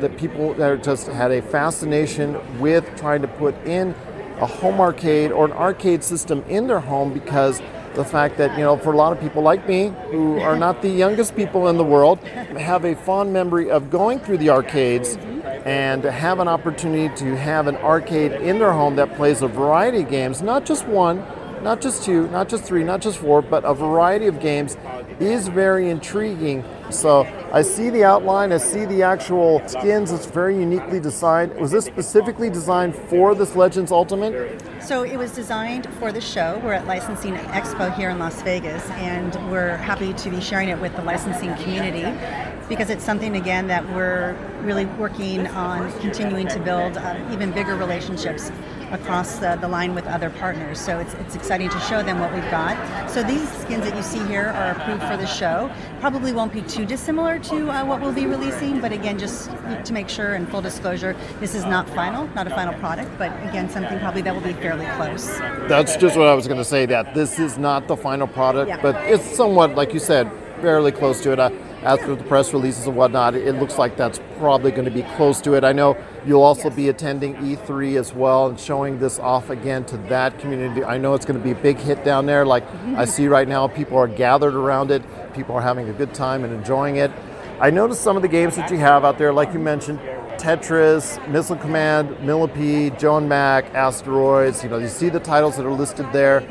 [0.00, 3.94] that people that just had a fascination with trying to put in
[4.40, 7.62] a home arcade or an arcade system in their home because
[7.94, 10.82] the fact that, you know, for a lot of people like me, who are not
[10.82, 15.16] the youngest people in the world, have a fond memory of going through the arcades
[15.64, 19.48] and to have an opportunity to have an arcade in their home that plays a
[19.48, 21.24] variety of games, not just one,
[21.62, 24.76] not just two, not just three, not just four, but a variety of games
[25.20, 26.64] is very intriguing.
[26.90, 30.12] So I see the outline, I see the actual skins.
[30.12, 31.54] It's very uniquely designed.
[31.56, 34.60] Was this specifically designed for this Legends Ultimate?
[34.82, 36.60] So it was designed for the show.
[36.62, 40.80] We're at Licensing Expo here in Las Vegas, and we're happy to be sharing it
[40.80, 42.04] with the licensing community
[42.68, 47.76] because it's something again that we're really working on continuing to build uh, even bigger
[47.76, 48.50] relationships
[48.90, 50.80] across the, the, line with other partners.
[50.80, 53.10] So it's, it's exciting to show them what we've got.
[53.10, 55.70] So these skins that you see here are approved for the show.
[56.00, 59.50] Probably won't be too dissimilar to uh, what we'll be releasing, but again, just
[59.84, 63.32] to make sure and full disclosure, this is not final, not a final product, but
[63.48, 65.26] again, something probably that will be fairly close.
[65.68, 66.86] That's just what I was going to say.
[66.86, 68.80] That this is not the final product, yeah.
[68.80, 71.38] but it's somewhat, like you said, fairly close to it.
[71.38, 71.52] I,
[71.84, 75.40] after the press releases and whatnot, it looks like that's probably going to be close
[75.42, 75.64] to it.
[75.64, 76.76] I know you'll also yes.
[76.76, 80.82] be attending E3 as well and showing this off again to that community.
[80.82, 82.46] I know it's going to be a big hit down there.
[82.46, 83.08] Like I mhm.
[83.08, 85.02] see right now, people are gathered around it,
[85.34, 87.10] people are having a good time and enjoying it.
[87.60, 90.00] I noticed some of the games that you have out there, like you mentioned,
[90.38, 94.62] Tetris, Missile Command, Millipede, Joan Mac, Asteroids.
[94.64, 96.42] You know, you see the titles that are listed there.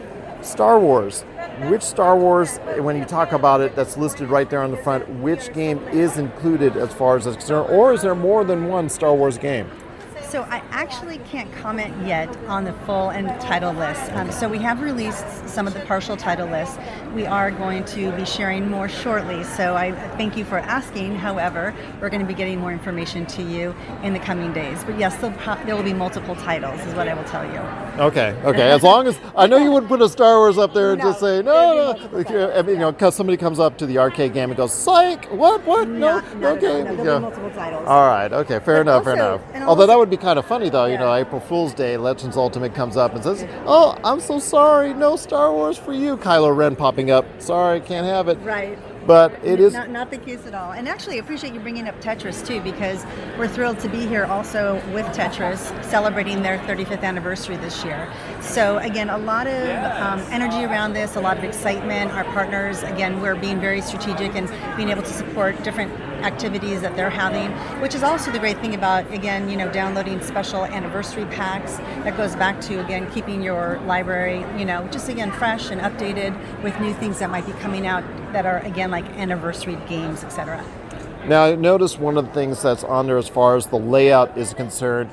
[0.41, 1.23] Star Wars
[1.69, 5.07] which Star Wars, when you talk about it, that's listed right there on the front,
[5.19, 8.89] which game is included as far as it's concerned, or is there more than one
[8.89, 9.69] Star Wars game?
[10.33, 14.11] So I actually can't comment yet on the full and title list.
[14.13, 16.75] Um, so we have released some of the partial title lists.
[17.13, 19.43] We are going to be sharing more shortly.
[19.43, 21.17] So I thank you for asking.
[21.17, 21.71] However,
[22.01, 24.83] we're going to be getting more information to you in the coming days.
[24.83, 27.59] But yes, there will be multiple titles, is what I will tell you.
[28.01, 28.71] Okay, okay.
[28.71, 31.09] As long as I know you wouldn't put a Star Wars up there and no,
[31.09, 32.53] just say no, no.
[32.55, 35.25] I mean, you know, because somebody comes up to the arcade game and goes, "Psych!
[35.25, 35.63] What?
[35.63, 35.87] What?
[35.87, 37.19] No, no okay." No, yeah.
[37.19, 37.87] multiple titles.
[37.87, 38.33] All right.
[38.33, 38.57] Okay.
[38.61, 39.05] Fair enough.
[39.05, 39.69] Also, fair enough.
[39.69, 42.73] Although that would be kind of funny though, you know, April Fool's Day, Legends Ultimate
[42.73, 46.77] comes up and says, "Oh, I'm so sorry, no Star Wars for you." Kylo Ren
[46.77, 48.79] popping up, "Sorry, can't have it." Right.
[49.05, 50.71] But it is not, not the case at all.
[50.71, 53.05] And actually, I appreciate you bringing up Tetris too, because
[53.37, 58.09] we're thrilled to be here also with Tetris, celebrating their 35th anniversary this year.
[58.39, 59.69] So again, a lot of
[60.01, 62.11] um, energy around this, a lot of excitement.
[62.11, 65.91] Our partners, again, we're being very strategic and being able to support different
[66.23, 67.51] activities that they're having,
[67.81, 72.17] which is also the great thing about, again, you know, downloading special anniversary packs that
[72.17, 76.79] goes back to, again, keeping your library, you know, just again fresh and updated with
[76.79, 78.03] new things that might be coming out
[78.33, 80.63] that are, again, like anniversary games, etc.
[81.27, 84.37] Now, I noticed one of the things that's on there as far as the layout
[84.37, 85.09] is concerned.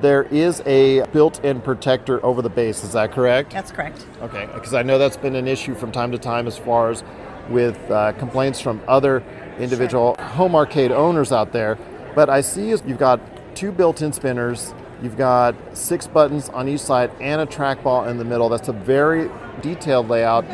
[0.00, 2.82] There is a built-in protector over the base.
[2.84, 3.52] Is that correct?
[3.52, 4.06] That's correct.
[4.22, 7.04] Okay, because I know that's been an issue from time to time as far as
[7.50, 9.22] with uh, complaints from other
[9.60, 11.78] individual home arcade owners out there.
[12.14, 13.20] But I see you've got
[13.54, 18.24] two built-in spinners, you've got six buttons on each side, and a trackball in the
[18.24, 18.48] middle.
[18.48, 19.30] That's a very
[19.60, 20.44] detailed layout.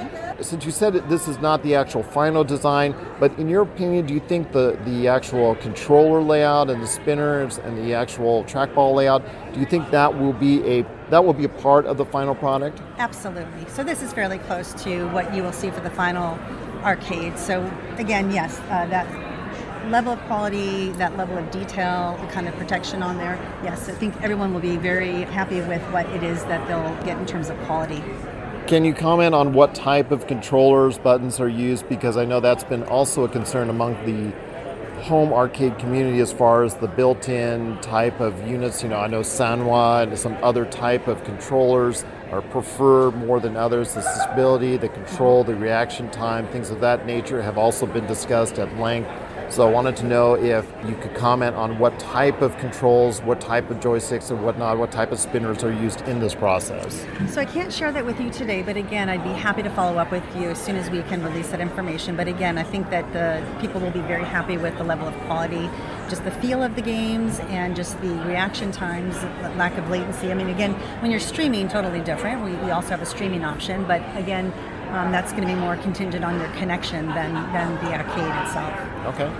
[0.40, 4.06] Since you said that this is not the actual final design, but in your opinion,
[4.06, 8.94] do you think the, the actual controller layout and the spinners and the actual trackball
[8.94, 9.22] layout,
[9.54, 12.34] do you think that will be a that will be a part of the final
[12.34, 12.82] product?
[12.98, 13.66] Absolutely.
[13.68, 16.36] So this is fairly close to what you will see for the final
[16.82, 17.38] arcade.
[17.38, 19.06] So again, yes, uh, that
[19.90, 23.92] level of quality, that level of detail, the kind of protection on there, yes, I
[23.92, 27.50] think everyone will be very happy with what it is that they'll get in terms
[27.50, 28.02] of quality.
[28.66, 31.88] Can you comment on what type of controllers, buttons are used?
[31.88, 34.34] Because I know that's been also a concern among the
[35.02, 38.82] home arcade community as far as the built-in type of units.
[38.82, 43.56] You know, I know Sanwa and some other type of controllers are preferred more than
[43.56, 43.94] others.
[43.94, 48.58] The stability, the control, the reaction time, things of that nature have also been discussed
[48.58, 49.10] at length.
[49.48, 53.40] So I wanted to know if you could comment on what type of controls, what
[53.40, 57.06] type of joysticks and whatnot, what type of spinners are used in this process.
[57.30, 59.98] So I can't share that with you today, but again, I'd be happy to follow
[59.98, 62.16] up with you as soon as we can release that information.
[62.16, 65.14] But again, I think that the people will be very happy with the level of
[65.26, 65.70] quality,
[66.08, 69.14] just the feel of the games, and just the reaction times,
[69.56, 70.30] lack of latency.
[70.30, 72.44] I mean, again, when you're streaming, totally different.
[72.44, 74.52] We, we also have a streaming option, but again,
[74.90, 78.74] um, that's going to be more contingent on your connection than, than the arcade itself.
[79.14, 79.32] Okay.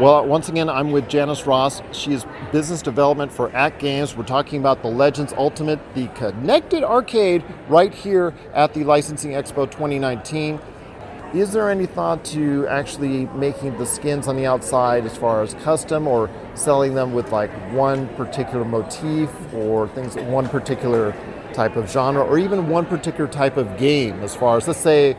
[0.00, 1.82] Well, once again, I'm with Janice Ross.
[1.92, 4.16] She is business development for AtGames.
[4.16, 9.70] We're talking about the Legends Ultimate, the connected arcade, right here at the Licensing Expo
[9.70, 10.58] 2019.
[11.34, 15.54] Is there any thought to actually making the skins on the outside as far as
[15.54, 21.14] custom or selling them with like one particular motif or things, one particular
[21.54, 25.16] type of genre or even one particular type of game as far as let's say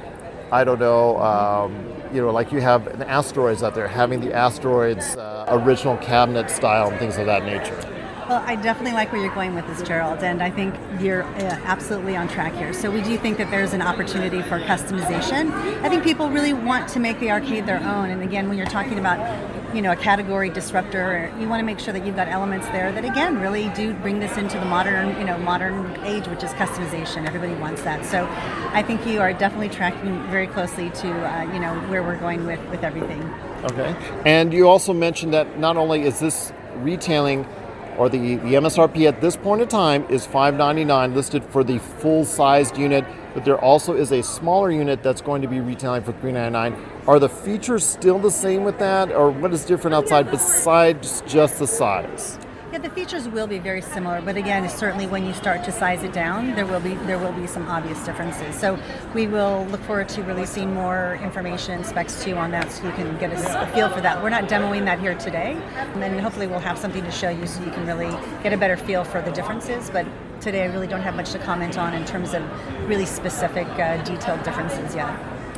[0.52, 1.74] i don't know um,
[2.14, 6.50] you know like you have an asteroids out there having the asteroids uh, original cabinet
[6.50, 7.93] style and things of that nature
[8.28, 11.60] well, I definitely like where you're going with this, Gerald, and I think you're uh,
[11.66, 12.74] absolutely on track here.
[12.74, 15.52] So we do think that there's an opportunity for customization.
[15.82, 18.68] I think people really want to make the arcade their own, and again, when you're
[18.68, 19.20] talking about
[19.76, 22.92] you know a category disruptor you want to make sure that you've got elements there
[22.92, 26.52] that again really do bring this into the modern you know modern age which is
[26.52, 28.28] customization everybody wants that so
[28.72, 32.46] i think you are definitely tracking very closely to uh, you know where we're going
[32.46, 33.24] with with everything
[33.64, 33.96] okay
[34.28, 37.44] and you also mentioned that not only is this retailing
[37.98, 42.26] or the, the MSRP at this point in time is 599 listed for the full
[42.26, 46.12] sized unit, but there also is a smaller unit that's going to be retailing for
[46.14, 46.76] 399.
[47.08, 51.60] Are the features still the same with that, or what is different outside besides just
[51.60, 52.40] the size?
[52.74, 56.02] Yeah, the features will be very similar, but again, certainly when you start to size
[56.02, 58.60] it down, there will be there will be some obvious differences.
[58.60, 58.80] So
[59.14, 62.92] we will look forward to releasing more information, specs to you on that, so you
[62.94, 64.24] can get a, feel for that.
[64.24, 67.46] We're not demoing that here today, and then hopefully we'll have something to show you
[67.46, 68.10] so you can really
[68.42, 69.92] get a better feel for the differences.
[69.92, 70.08] But
[70.42, 72.42] today, I really don't have much to comment on in terms of
[72.90, 75.16] really specific, uh, detailed differences yet.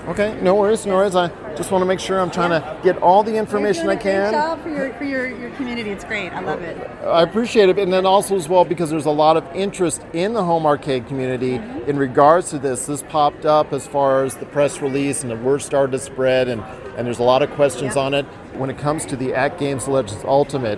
[0.07, 1.15] Okay, no worries, no worries.
[1.15, 4.31] I just want to make sure I'm trying to get all the information I can.
[4.31, 5.89] Great job for your for your, your community.
[5.89, 6.31] It's great.
[6.31, 6.77] I love it.
[7.03, 10.33] I appreciate it, and then also as well because there's a lot of interest in
[10.33, 11.89] the home arcade community mm-hmm.
[11.89, 12.85] in regards to this.
[12.85, 16.49] This popped up as far as the press release, and the word started to spread,
[16.49, 16.61] and
[16.97, 20.23] and there's a lot of questions on it when it comes to the AtGames Legends
[20.23, 20.77] Ultimate.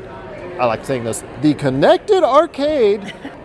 [0.57, 3.13] I like saying this: the connected arcade.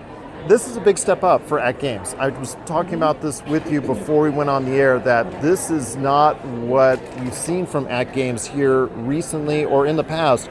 [0.49, 2.18] this is a big step up for AtGames.
[2.18, 5.70] I was talking about this with you before we went on the air that this
[5.70, 10.51] is not what we've seen from AtGames here recently or in the past.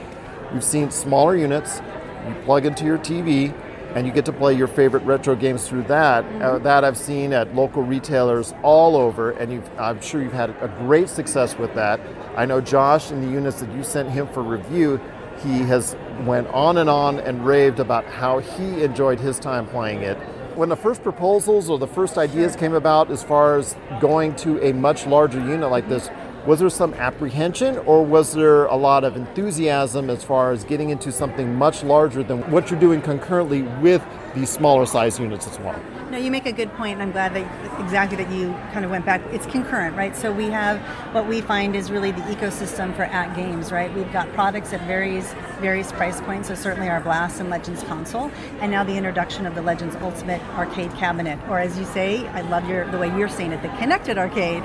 [0.54, 1.82] We've seen smaller units,
[2.28, 3.54] you plug into your TV,
[3.96, 6.24] and you get to play your favorite retro games through that.
[6.24, 6.42] Mm-hmm.
[6.42, 10.74] Uh, that I've seen at local retailers all over, and I'm sure you've had a
[10.80, 12.00] great success with that.
[12.38, 15.02] I know Josh and the units that you sent him for review
[15.44, 20.02] he has went on and on and raved about how he enjoyed his time playing
[20.02, 20.18] it.
[20.56, 24.62] When the first proposals or the first ideas came about as far as going to
[24.62, 26.10] a much larger unit like this,
[26.46, 30.90] was there some apprehension or was there a lot of enthusiasm as far as getting
[30.90, 35.60] into something much larger than what you're doing concurrently with these smaller size units as
[35.60, 35.80] well?
[36.10, 38.92] No, you make a good point, and I'm glad that exactly that you kind of
[38.92, 39.22] went back.
[39.32, 40.14] It's concurrent, right?
[40.14, 40.78] So we have
[41.14, 43.94] what we find is really the ecosystem for AtGames, right?
[43.94, 46.50] We've got products at various various price points.
[46.50, 48.30] So certainly our Blast and Legends console,
[48.60, 52.42] and now the introduction of the Legends Ultimate Arcade Cabinet, or as you say, I
[52.42, 54.64] love your the way you're saying it, the connected arcade.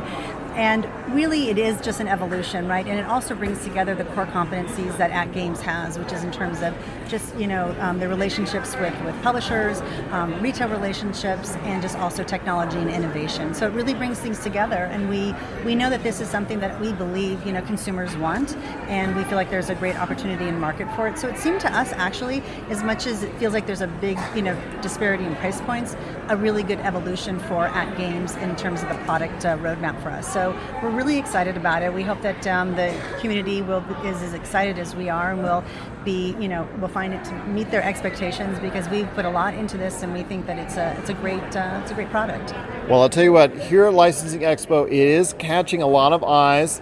[0.56, 2.86] And really, it is just an evolution, right?
[2.86, 6.62] And it also brings together the core competencies that AtGames has, which is in terms
[6.62, 6.74] of
[7.08, 9.82] just you know um, the relationships with with publishers,
[10.12, 13.52] um, retail relationships, and just also technology and innovation.
[13.52, 15.34] So it really brings things together, and we
[15.64, 18.56] we know that this is something that we believe you know consumers want,
[18.88, 21.18] and we feel like there's a great opportunity in market for it.
[21.18, 24.18] So it seemed to us actually, as much as it feels like there's a big
[24.34, 25.96] you know disparity in price points,
[26.28, 30.32] a really good evolution for AtGames in terms of the product uh, roadmap for us.
[30.32, 31.92] So so we're really excited about it.
[31.92, 35.64] We hope that um, the community will is as excited as we are, and will
[36.04, 39.54] be, you know, will find it to meet their expectations because we've put a lot
[39.54, 42.10] into this, and we think that it's a it's a great uh, it's a great
[42.10, 42.52] product.
[42.88, 43.56] Well, I'll tell you what.
[43.56, 46.80] Here at Licensing Expo, it is catching a lot of eyes.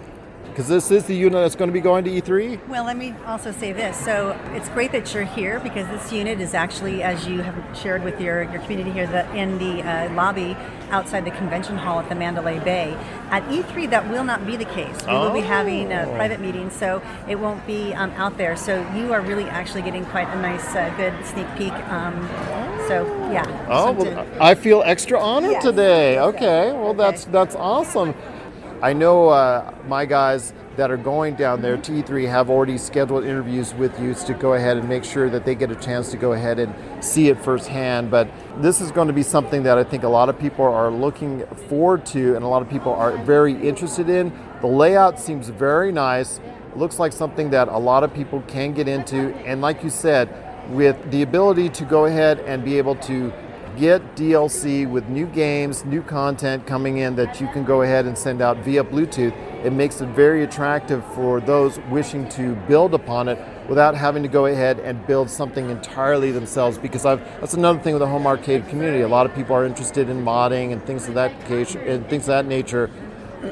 [0.55, 2.69] Because this is the unit that's going to be going to E E3.
[2.69, 3.97] Well, let me also say this.
[3.99, 8.05] So it's great that you're here because this unit is actually, as you have shared
[8.05, 10.57] with your, your community here, the, in the uh, lobby
[10.91, 12.97] outside the convention hall at the Mandalay Bay.
[13.31, 14.97] At E3, that will not be the case.
[15.05, 16.15] We will be having a Oh.
[16.15, 18.57] private meeting, so it won't be um, out there.
[18.57, 21.73] So you are really actually getting quite a nice, uh, good sneak peek.
[21.91, 22.29] Um,
[22.87, 23.45] so yeah.
[23.69, 25.65] Oh, well, I feel extra honored Yes.
[25.65, 26.21] today.
[26.21, 28.15] Okay, well that's that's awesome.
[28.83, 33.25] I know uh, my guys that are going down there to E3 have already scheduled
[33.25, 36.17] interviews with you to go ahead and make sure that they get a chance to
[36.17, 38.11] go ahead and see it firsthand.
[38.11, 40.91] But this is going to be something that I think a lot of people are
[40.91, 44.33] looking forward to, and a lot of people are very interested in.
[44.61, 46.39] The layout seems very nice.
[46.39, 49.91] It looks like something that a lot of people can get into, and like you
[49.91, 50.29] said,
[50.71, 53.33] with the ability to go ahead and be able to
[53.77, 58.17] get DLC with new games, new content coming in that you can go ahead and
[58.17, 59.35] send out via Bluetooth.
[59.65, 64.29] It makes it very attractive for those wishing to build upon it without having to
[64.29, 66.79] go ahead and build something entirely themselves.
[66.79, 69.03] Because I've, that's another thing with the home arcade community.
[69.03, 72.25] A lot of people are interested in modding and things of that case, and things
[72.25, 72.89] of that nature.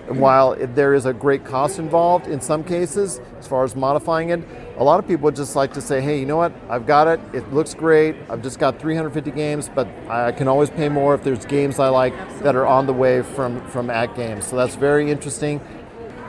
[0.08, 4.40] While there is a great cost involved in some cases as far as modifying it,
[4.78, 6.52] a lot of people just like to say, hey, you know what?
[6.68, 7.20] I've got it.
[7.32, 8.16] It looks great.
[8.30, 11.88] I've just got 350 games, but I can always pay more if there's games I
[11.88, 14.44] like that are on the way from, from AtGames.
[14.44, 15.60] So that's very interesting.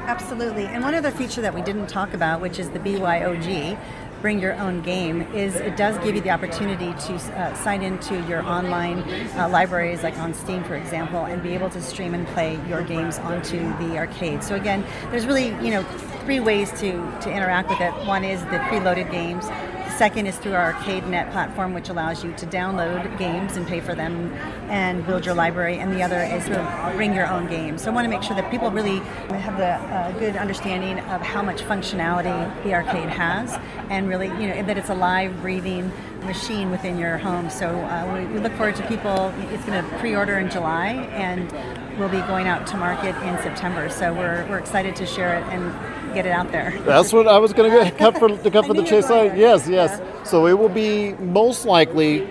[0.05, 0.65] Absolutely.
[0.65, 3.77] And one other feature that we didn't talk about, which is the BYOG,
[4.23, 8.15] bring your own game, is it does give you the opportunity to uh, sign into
[8.21, 8.99] your online
[9.37, 12.81] uh, libraries, like on Steam, for example, and be able to stream and play your
[12.81, 14.41] games onto the arcade.
[14.41, 15.83] So again, there's really you know
[16.23, 17.91] three ways to to interact with it.
[18.07, 19.45] One is the preloaded games.
[19.97, 23.93] Second is through our ArcadeNet platform, which allows you to download games and pay for
[23.93, 24.33] them
[24.67, 25.77] and build your library.
[25.77, 27.83] And the other is to bring your own games.
[27.83, 28.97] So I want to make sure that people really
[29.29, 33.59] have the uh, good understanding of how much functionality the arcade has,
[33.91, 35.91] and really, you know, that it's a live, breathing
[36.25, 37.49] machine within your home.
[37.49, 39.33] So uh, we, we look forward to people.
[39.51, 41.51] It's going to pre-order in July, and
[41.99, 43.89] we'll be going out to market in September.
[43.89, 45.71] So we're, we're excited to share it and
[46.13, 46.79] get it out there.
[46.85, 49.01] That's what I was going to cut for to cut for the knew you were
[49.01, 49.37] chase.
[49.37, 50.01] Yes, yes.
[50.29, 52.27] So it will be most likely,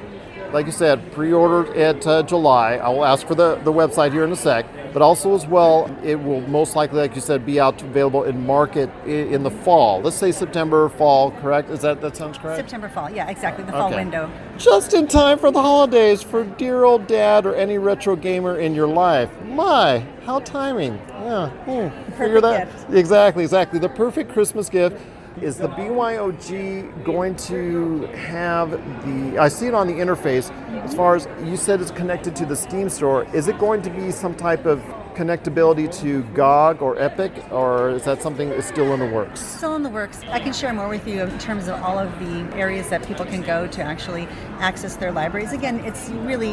[0.52, 2.74] like you said, pre-ordered at uh, July.
[2.74, 4.66] I will ask for the, the website here in a sec.
[4.92, 8.44] But also as well, it will most likely, like you said, be out available in
[8.46, 10.02] market in the fall.
[10.02, 11.30] Let's say September, fall.
[11.30, 11.70] Correct?
[11.70, 12.58] Is that that sounds correct?
[12.58, 13.10] September, fall.
[13.10, 13.64] Yeah, exactly.
[13.64, 13.96] The fall Okay.
[13.96, 14.30] window.
[14.58, 18.74] Just in time for the holidays for dear old dad or any retro gamer in
[18.74, 19.30] your life.
[19.46, 20.94] My, how timing.
[21.08, 21.48] Yeah.
[21.48, 22.66] hmm, Figure that.
[22.70, 22.90] gift.
[22.92, 23.78] Exactly, exactly.
[23.78, 25.00] The perfect Christmas gift.
[25.40, 30.50] Is the BYOG going to have the I see it on the interface
[30.84, 33.24] as far as you said it's connected to the Steam store.
[33.34, 34.80] Is it going to be some type of
[35.14, 39.40] connectability to GOG or Epic or is that something that's still in the works?
[39.40, 40.20] Still in the works.
[40.28, 43.24] I can share more with you in terms of all of the areas that people
[43.24, 44.28] can go to actually
[44.60, 45.52] access their libraries.
[45.52, 46.52] Again, it's really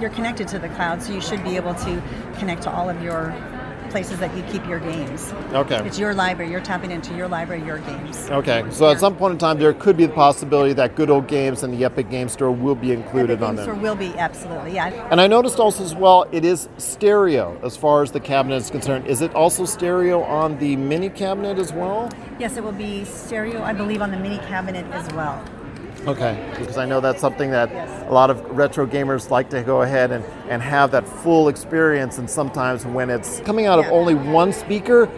[0.00, 2.02] you're connected to the cloud, so you should be able to
[2.38, 3.34] connect to all of your
[3.90, 5.32] places that you keep your games.
[5.52, 5.84] Okay.
[5.86, 6.50] It's your library.
[6.50, 8.30] You're tapping into your library, your games.
[8.30, 11.26] Okay, so at some point in time, there could be the possibility that Good Old
[11.26, 14.14] Games and the Epic Game Store will be included the on game store will be
[14.16, 15.08] absolutely, yeah.
[15.10, 18.70] And I noticed also as well, it is stereo as far as the cabinet is
[18.70, 19.06] concerned.
[19.06, 22.10] Is it also stereo on the mini cabinet as well?
[22.38, 25.44] Yes, it will be stereo, I believe, on the mini cabinet as well.
[26.06, 27.70] Okay, because I know that's something that
[28.08, 32.16] a lot of retro gamers like to go ahead and, and have that full experience.
[32.16, 35.10] And sometimes when it's coming out of only one speaker,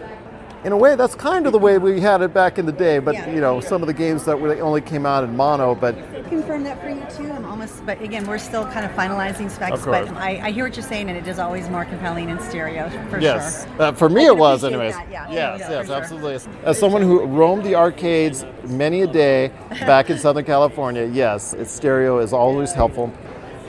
[0.63, 2.99] in a way, that's kind of the way we had it back in the day.
[2.99, 3.29] But Yeah.
[3.29, 5.95] you know, some of the games that really only came out in mono, but
[6.29, 7.31] confirm that for you too.
[7.31, 9.73] I'm almost, but again, we're still kind of finalizing specs.
[9.73, 10.09] Of course.
[10.09, 12.89] But I, I hear what you're saying, and it is always more compelling in stereo
[13.09, 13.81] for Yes, sure.
[13.87, 14.93] uh, for me I it was, anyways.
[14.95, 15.25] that, yeah.
[15.29, 15.95] Yes, Yeah, yes, for sure.
[15.95, 16.39] absolutely.
[16.63, 19.51] As someone who roamed the arcades many a day
[19.81, 23.11] back in Southern California, yes, its stereo is always helpful.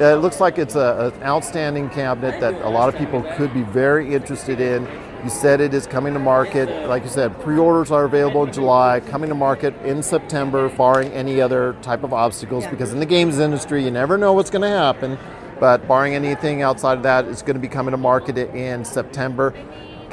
[0.00, 3.52] Uh, It looks like it's a, an outstanding cabinet that a lot of people could
[3.54, 4.88] be very interested in.
[5.24, 6.86] You said it is coming to market.
[6.86, 11.40] Like you said, pre-orders are available in July, coming to market in September, barring any
[11.40, 12.64] other type of obstacles.
[12.64, 12.70] Yeah.
[12.70, 15.18] Because in the games industry, you never know what's going to happen.
[15.58, 19.54] But barring anything outside of that, it's going to be coming to market in September.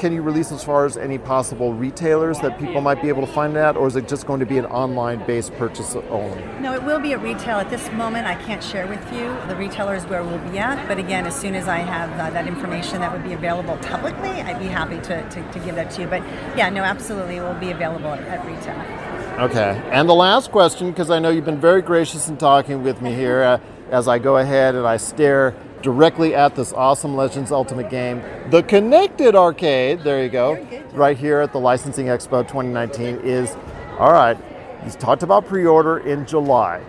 [0.02, 3.32] Can you release as far as any possible retailers that people might be able to
[3.32, 6.42] find that, or is it just going to be an online-based purchase only?
[6.58, 7.58] No, it will be at retail.
[7.58, 10.88] At this moment, I can't share with you the retailers where we'll be at.
[10.88, 14.30] But again, as soon as I have uh, that information that would be available publicly,
[14.30, 16.08] I'd be happy to, to, to give that to you.
[16.08, 16.22] But
[16.56, 19.40] yeah, no, absolutely, it will be available at, at retail.
[19.40, 19.80] Okay.
[19.92, 23.14] And the last question, because I know you've been very gracious in talking with me
[23.14, 23.60] here, uh,
[23.92, 28.22] as I go ahead and I stare directly at this awesome Legends Ultimate game.
[28.50, 33.56] The Connected Arcade, there you go, right here at the Licensing Expo 2019 is
[33.98, 34.38] all right.
[34.84, 36.80] He's talked about pre order in July.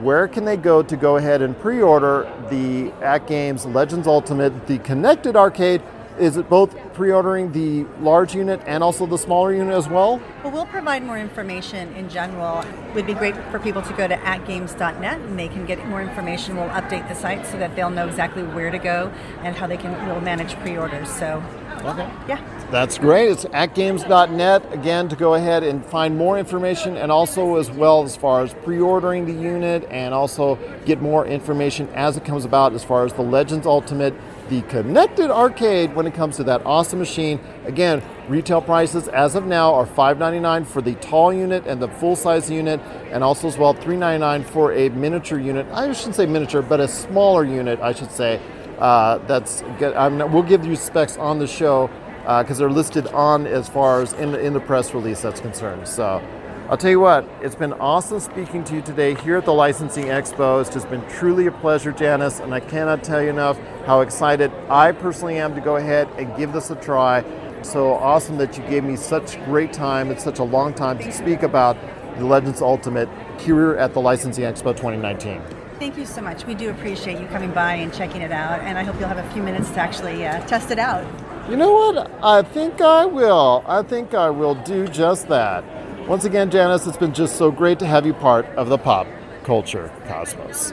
[0.00, 4.78] Where can they go to go ahead and pre order the AtGames Legends Ultimate, the
[4.78, 5.82] Connected Arcade?
[6.18, 10.22] Is it both pre-ordering the large unit and also the smaller unit as well?
[10.44, 12.60] Well, we'll provide more information in general.
[12.60, 16.00] It would be great for people to go to atgames.net and they can get more
[16.00, 16.56] information.
[16.56, 19.76] We'll update the site so that they'll know exactly where to go and how they
[19.76, 21.10] can will manage pre-orders.
[21.10, 21.42] So,
[21.80, 22.40] okay, yeah,
[22.70, 23.32] that's great.
[23.32, 28.14] It's atgames.net again to go ahead and find more information and also as well as
[28.14, 32.84] far as pre-ordering the unit and also get more information as it comes about as
[32.84, 34.14] far as the Legends Ultimate
[34.52, 37.40] the connected arcade when it comes to that awesome machine.
[37.64, 42.14] Again, retail prices as of now are $5.99 for the tall unit and the full
[42.14, 42.78] size unit,
[43.10, 45.66] and also as well $3.99 for a miniature unit.
[45.72, 48.42] I shouldn't say miniature, but a smaller unit, I should say.
[48.78, 49.94] Uh, that's good.
[49.94, 51.86] I'm, we'll give you specs on the show
[52.20, 55.88] because uh, they're listed on as far as in, in the press release that's concerned.
[55.88, 56.22] So.
[56.68, 60.04] I'll tell you what, it's been awesome speaking to you today here at the Licensing
[60.04, 60.60] Expo.
[60.60, 64.50] It's just been truly a pleasure, Janice, and I cannot tell you enough how excited
[64.70, 67.24] I personally am to go ahead and give this a try.
[67.62, 71.12] So awesome that you gave me such great time and such a long time to
[71.12, 71.76] speak about
[72.16, 73.08] the Legends Ultimate
[73.40, 75.42] here at the Licensing Expo 2019.
[75.80, 76.46] Thank you so much.
[76.46, 79.18] We do appreciate you coming by and checking it out, and I hope you'll have
[79.18, 81.04] a few minutes to actually uh, test it out.
[81.50, 82.10] You know what?
[82.22, 83.64] I think I will.
[83.66, 85.64] I think I will do just that.
[86.08, 89.06] Once again, Janice, it's been just so great to have you part of the pop
[89.44, 90.72] culture cosmos.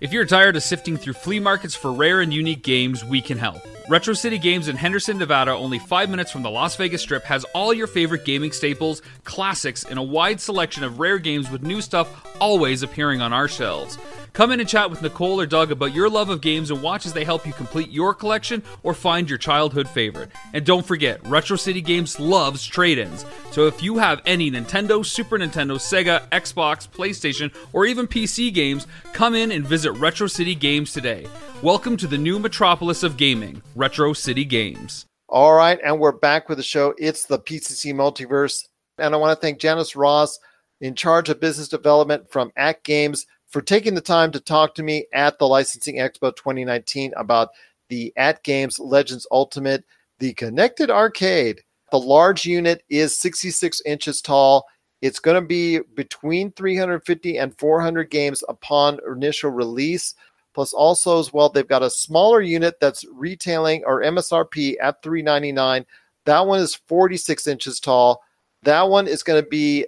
[0.00, 3.38] If you're tired of sifting through flea markets for rare and unique games, we can
[3.38, 3.62] help.
[3.88, 7.44] Retro City Games in Henderson, Nevada, only five minutes from the Las Vegas Strip, has
[7.54, 11.80] all your favorite gaming staples, classics, and a wide selection of rare games with new
[11.80, 13.96] stuff always appearing on our shelves.
[14.32, 17.04] Come in and chat with Nicole or Doug about your love of games and watch
[17.04, 20.30] as they help you complete your collection or find your childhood favorite.
[20.54, 23.26] And don't forget, Retro City Games loves trade ins.
[23.50, 28.86] So if you have any Nintendo, Super Nintendo, Sega, Xbox, PlayStation, or even PC games,
[29.12, 31.26] come in and visit Retro City Games today.
[31.60, 35.04] Welcome to the new metropolis of gaming, Retro City Games.
[35.28, 36.94] All right, and we're back with the show.
[36.96, 38.66] It's the PCC Multiverse.
[38.96, 40.38] And I want to thank Janice Ross,
[40.82, 45.04] in charge of business development from AtGames for taking the time to talk to me
[45.12, 47.50] at the Licensing Expo 2019 about
[47.90, 49.84] the AtGames Legends Ultimate,
[50.18, 51.60] the connected arcade.
[51.90, 54.64] The large unit is 66 inches tall.
[55.02, 60.14] It's going to be between 350 and 400 games upon initial release.
[60.54, 65.84] Plus, also as well, they've got a smaller unit that's retailing or MSRP at 399.
[66.24, 68.22] That one is 46 inches tall.
[68.62, 69.86] That one is going to be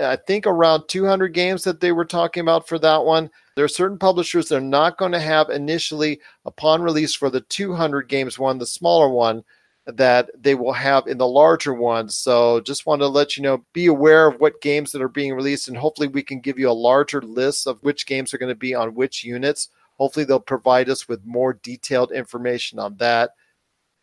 [0.00, 3.30] I think around 200 games that they were talking about for that one.
[3.54, 7.40] There are certain publishers that are not going to have initially upon release for the
[7.40, 9.44] 200 games one, the smaller one,
[9.86, 12.16] that they will have in the larger ones.
[12.16, 15.34] So just want to let you know, be aware of what games that are being
[15.34, 18.50] released, and hopefully we can give you a larger list of which games are going
[18.50, 19.68] to be on which units.
[19.98, 23.30] Hopefully they'll provide us with more detailed information on that.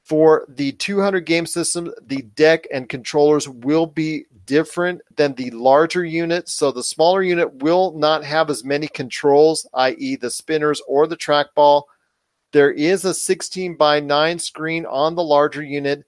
[0.04, 6.04] For the 200 game system, the deck and controllers will be different than the larger
[6.04, 6.49] unit.
[6.49, 11.16] So the smaller unit will not have as many controls, i.e., the spinners or the
[11.16, 11.84] trackball.
[12.51, 16.04] There is a 16 by 9 screen on the larger unit.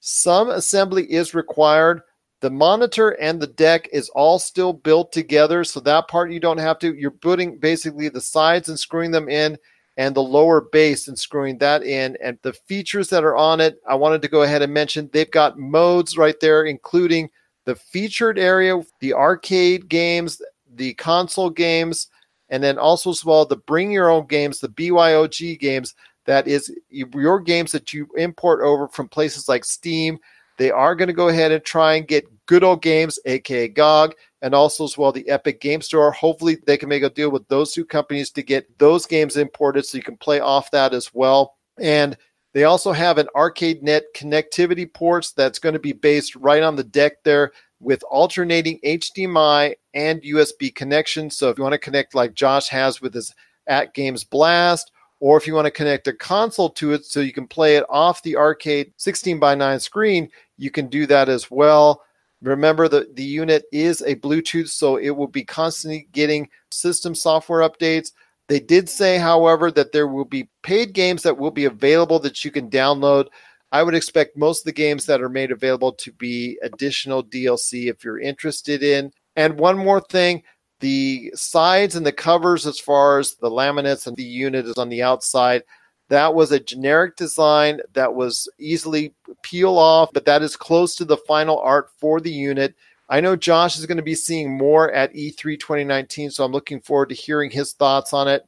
[0.00, 2.02] Some assembly is required.
[2.40, 6.58] The monitor and the deck is all still built together, so that part you don't
[6.58, 6.94] have to.
[6.94, 9.58] You're putting basically the sides and screwing them in
[9.98, 12.16] and the lower base and screwing that in.
[12.22, 15.30] And the features that are on it, I wanted to go ahead and mention they've
[15.30, 17.28] got modes right there, including
[17.64, 20.40] the featured area, the arcade games,
[20.76, 22.06] the console games,
[22.48, 25.94] and then also as well the bring your own games, the BYOG games.
[26.26, 30.18] That is your games that you import over from places like Steam.
[30.58, 34.14] They are going to go ahead and try and get good old games, aka GOG
[34.42, 36.10] and also as well the Epic Game Store.
[36.12, 39.84] Hopefully, they can make a deal with those two companies to get those games imported
[39.84, 41.56] so you can play off that as well.
[41.80, 42.16] And
[42.54, 46.84] they also have an ArcadeNet connectivity ports that's going to be based right on the
[46.84, 51.36] deck there with alternating HDMI and USB connections.
[51.36, 53.34] So if you want to connect like Josh has with his
[53.68, 57.46] AtGames Blast, or if you want to connect a console to it so you can
[57.46, 62.02] play it off the arcade 16 by 9 screen, you can do that as well.
[62.42, 67.68] Remember that the unit is a Bluetooth, so it will be constantly getting system software
[67.68, 68.12] updates.
[68.46, 72.44] They did say, however, that there will be paid games that will be available that
[72.44, 73.26] you can download.
[73.72, 77.90] I would expect most of the games that are made available to be additional DLC
[77.90, 79.12] if you're interested in.
[79.36, 80.42] And one more thing
[80.80, 84.88] The sides and the covers, as far as the laminates and the unit is on
[84.88, 85.64] the outside,
[86.08, 91.04] that was a generic design that was easily peel off, but that is close to
[91.04, 92.74] the final art for the unit.
[93.10, 96.80] I know Josh is going to be seeing more at E3 2019, so I'm looking
[96.80, 98.46] forward to hearing his thoughts on it,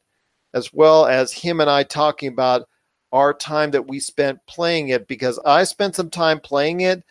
[0.54, 2.66] as well as him and I talking about
[3.12, 7.02] our time that we spent playing it because I spent some time playing it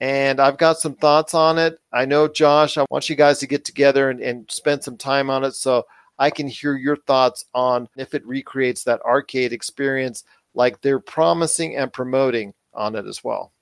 [0.00, 1.78] and I've got some thoughts on it.
[1.92, 5.30] I know, Josh, I want you guys to get together and, and spend some time
[5.30, 5.86] on it so
[6.18, 11.76] I can hear your thoughts on if it recreates that arcade experience like they're promising
[11.76, 13.52] and promoting on it as well.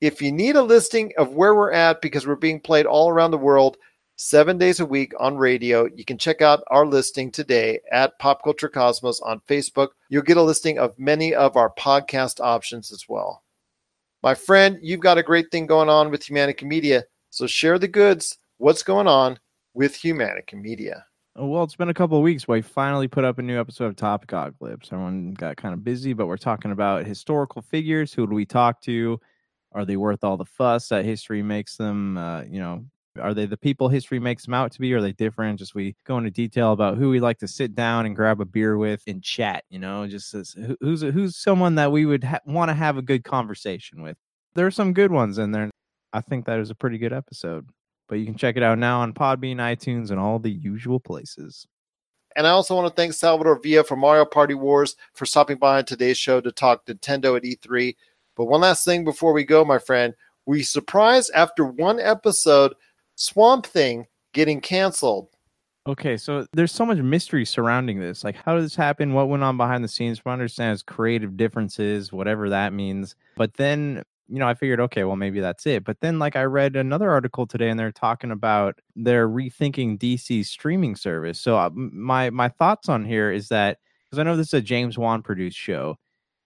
[0.00, 3.30] If you need a listing of where we're at because we're being played all around
[3.30, 3.76] the world,
[4.16, 5.88] seven days a week on radio.
[5.94, 9.88] You can check out our listing today at Pop Culture Cosmos on Facebook.
[10.08, 13.42] You'll get a listing of many of our podcast options as well.
[14.22, 17.88] My friend, you've got a great thing going on with Humanica Media, so share the
[17.88, 18.38] goods.
[18.58, 19.40] What's going on
[19.74, 21.04] with Humanica Media?
[21.34, 22.46] Oh, well, it's been a couple of weeks.
[22.46, 24.92] We finally put up a new episode of Topicocalypse.
[24.92, 28.12] Everyone got kind of busy, but we're talking about historical figures.
[28.12, 29.18] Who do we talk to?
[29.72, 32.18] Are they worth all the fuss that history makes them?
[32.18, 32.84] Uh, you know,
[33.18, 34.92] are they the people history makes them out to be?
[34.92, 35.58] Are they different?
[35.58, 38.44] Just we go into detail about who we like to sit down and grab a
[38.44, 39.64] beer with and chat.
[39.70, 43.02] You know, just as, who's who's someone that we would ha- want to have a
[43.02, 44.18] good conversation with.
[44.54, 45.70] There are some good ones in there.
[46.12, 47.66] I think that is a pretty good episode.
[48.12, 51.66] But you can check it out now on Podbean, iTunes, and all the usual places.
[52.36, 55.78] And I also want to thank Salvador Villa from Mario Party Wars for stopping by
[55.78, 57.96] on today's show to talk Nintendo at E3.
[58.36, 60.12] But one last thing before we go, my friend.
[60.44, 62.74] We surprised after one episode
[63.14, 65.28] Swamp Thing getting canceled.
[65.88, 68.24] Okay, so there's so much mystery surrounding this.
[68.24, 69.14] Like, how did this happen?
[69.14, 70.18] What went on behind the scenes?
[70.18, 73.16] From understands creative differences, whatever that means.
[73.38, 75.84] But then, you know, I figured, okay, well, maybe that's it.
[75.84, 80.50] But then, like, I read another article today, and they're talking about they're rethinking DC's
[80.50, 81.40] streaming service.
[81.40, 83.78] So uh, my my thoughts on here is that
[84.10, 85.96] because I know this is a James Wan produced show,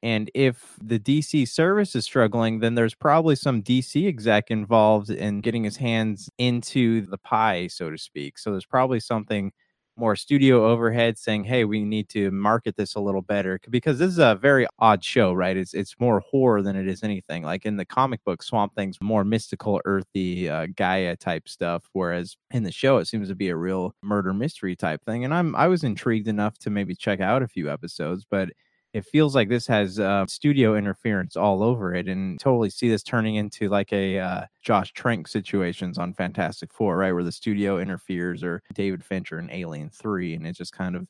[0.02, 5.40] and if the DC service is struggling, then there's probably some DC exec involved in
[5.40, 8.38] getting his hands into the pie, so to speak.
[8.38, 9.52] So there's probably something
[9.96, 14.08] more studio overhead saying, "Hey, we need to market this a little better," because this
[14.10, 15.56] is a very odd show, right?
[15.56, 17.42] It's it's more horror than it is anything.
[17.42, 22.36] Like in the comic book, Swamp Thing's more mystical, earthy, uh, Gaia type stuff, whereas
[22.50, 25.24] in the show, it seems to be a real murder mystery type thing.
[25.24, 28.50] And I'm I was intrigued enough to maybe check out a few episodes, but
[28.96, 33.02] it feels like this has uh, studio interference all over it and totally see this
[33.02, 37.78] turning into like a uh, josh trank situations on fantastic four right where the studio
[37.78, 41.06] interferes or david fincher in alien 3 and it just kind of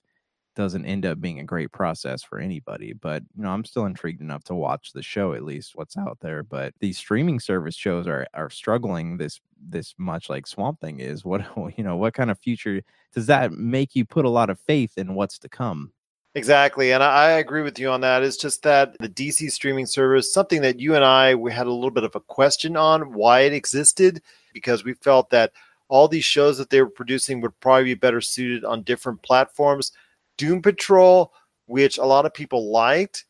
[0.56, 4.20] doesn't end up being a great process for anybody but you know i'm still intrigued
[4.20, 8.08] enough to watch the show at least what's out there but these streaming service shows
[8.08, 11.24] are are struggling this this much like swamp thing is.
[11.24, 11.42] What
[11.76, 12.82] you know what kind of future
[13.14, 15.92] does that make you put a lot of faith in what's to come
[16.36, 16.92] Exactly.
[16.92, 18.22] And I, agree with you on that.
[18.22, 21.72] It's just that the DC streaming service, something that you and I we had a
[21.72, 24.20] little bit of a question on why it existed,
[24.52, 25.52] because we felt that
[25.88, 29.92] all these shows that they were producing would probably be better suited on different platforms.
[30.36, 31.32] Doom Patrol,
[31.64, 33.24] which a lot of people liked,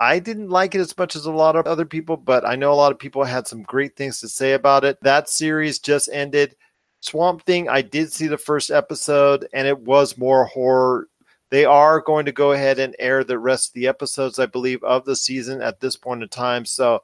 [0.00, 2.72] I didn't like it as much as a lot of other people, but I know
[2.72, 4.96] a lot of people had some great things to say about it.
[5.02, 6.56] That series just ended.
[7.00, 11.08] Swamp Thing, I did see the first episode, and it was more horror
[11.50, 14.82] they are going to go ahead and air the rest of the episodes, I believe,
[14.84, 16.64] of the season at this point in time.
[16.64, 17.02] So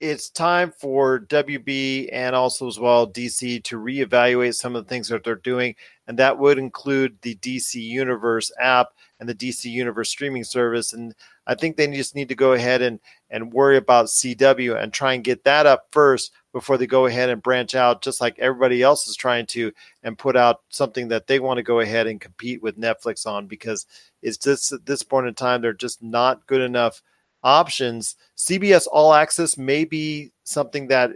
[0.00, 5.08] it's time for WB and also as well DC to reevaluate some of the things
[5.08, 5.74] that they're doing.
[6.06, 8.88] And that would include the DC Universe app
[9.18, 10.94] and the DC Universe streaming service.
[10.94, 11.14] And
[11.46, 15.12] I think they just need to go ahead and, and worry about CW and try
[15.12, 18.82] and get that up first before they go ahead and branch out, just like everybody
[18.82, 19.72] else is trying to,
[20.02, 23.46] and put out something that they want to go ahead and compete with Netflix on
[23.46, 23.86] because
[24.22, 27.02] it's just at this point in time, they're just not good enough
[27.42, 28.16] options.
[28.36, 31.12] CBS All Access may be something that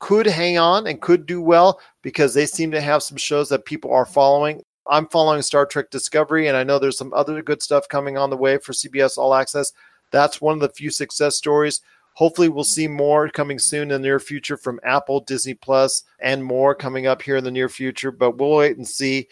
[0.00, 3.64] could hang on and could do well because they seem to have some shows that
[3.64, 4.62] people are following.
[4.88, 8.30] I'm following Star Trek Discovery, and I know there's some other good stuff coming on
[8.30, 9.72] the way for CBS All Access.
[10.10, 11.80] That's one of the few success stories.
[12.14, 16.44] Hopefully, we'll see more coming soon in the near future from Apple, Disney Plus, and
[16.44, 18.10] more coming up here in the near future.
[18.10, 19.28] But we'll wait and see.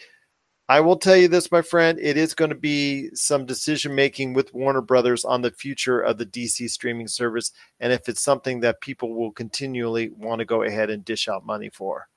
[0.67, 1.99] I will tell you this, my friend.
[2.01, 6.17] It is going to be some decision making with Warner Brothers on the future of
[6.17, 7.51] the DC streaming service,
[7.81, 11.45] and if it's something that people will continually want to go ahead and dish out
[11.45, 12.07] money for.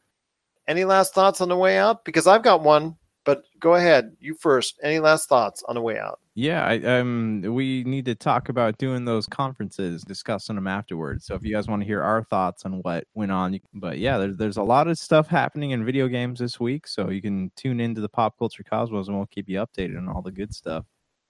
[0.68, 2.04] Any last thoughts on the way out?
[2.04, 4.16] Because I've got one, but go ahead.
[4.20, 4.78] You first.
[4.82, 6.20] Any last thoughts on the way out?
[6.36, 11.26] Yeah, I, um, we need to talk about doing those conferences, discussing them afterwards.
[11.26, 13.98] So if you guys want to hear our thoughts on what went on, you, but
[13.98, 17.22] yeah, there's there's a lot of stuff happening in video games this week, so you
[17.22, 20.32] can tune into the Pop Culture Cosmos, and we'll keep you updated on all the
[20.32, 20.84] good stuff.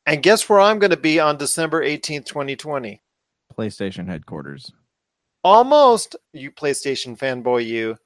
[0.06, 3.02] And guess where I'm going to be on December 18th, 2020?
[3.58, 4.70] PlayStation headquarters.
[5.42, 7.96] Almost, you PlayStation fanboy, you.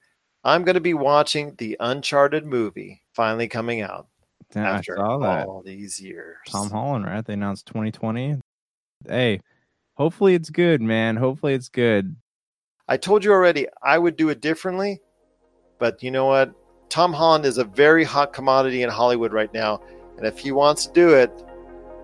[0.42, 4.08] I'm going to be watching the Uncharted movie finally coming out
[4.54, 5.46] Yeah, I saw that.
[5.46, 6.38] all these years.
[6.48, 7.24] Tom Holland, right?
[7.24, 8.40] They announced 2020.
[9.06, 9.40] Hey,
[9.94, 11.16] hopefully it's good, man.
[11.16, 12.16] Hopefully it's good.
[12.88, 15.00] I told you already I would do it differently,
[15.78, 16.52] but you know what?
[16.88, 19.82] Tom Holland is a very hot commodity in Hollywood right now,
[20.16, 21.30] and if he wants to do it,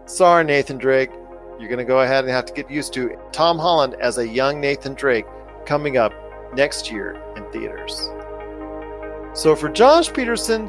[0.05, 1.11] sorry Nathan Drake,
[1.59, 4.29] you're going to go ahead and have to get used to Tom Holland as a
[4.29, 5.25] young Nathan Drake
[5.65, 6.13] coming up
[6.55, 8.11] next year in theaters.
[9.33, 10.69] So for Josh Peterson,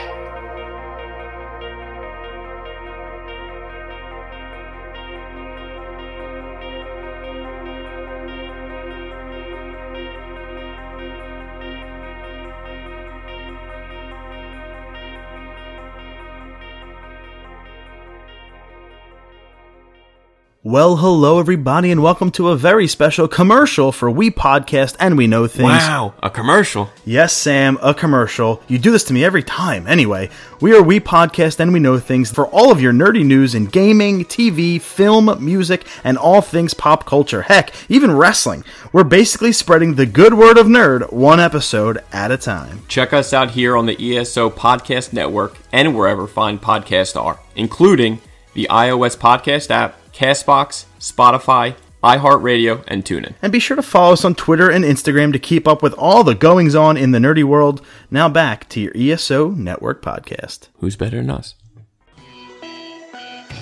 [20.71, 25.27] Well, hello everybody, and welcome to a very special commercial for We Podcast and We
[25.27, 25.67] Know Things.
[25.67, 26.89] Wow, a commercial.
[27.03, 28.63] Yes, Sam, a commercial.
[28.69, 29.85] You do this to me every time.
[29.85, 30.29] Anyway,
[30.61, 33.65] we are We Podcast and We Know Things for all of your nerdy news in
[33.65, 37.41] gaming, TV, film, music, and all things pop culture.
[37.41, 38.63] Heck, even wrestling.
[38.93, 42.83] We're basically spreading the good word of nerd one episode at a time.
[42.87, 48.21] Check us out here on the ESO Podcast Network and wherever fine podcasts are, including
[48.53, 53.33] the iOS Podcast app, Castbox, Spotify, iHeartRadio, and TuneIn.
[53.41, 56.23] And be sure to follow us on Twitter and Instagram to keep up with all
[56.23, 57.83] the goings on in the nerdy world.
[58.11, 60.67] Now back to your ESO Network podcast.
[60.77, 61.55] Who's better than us?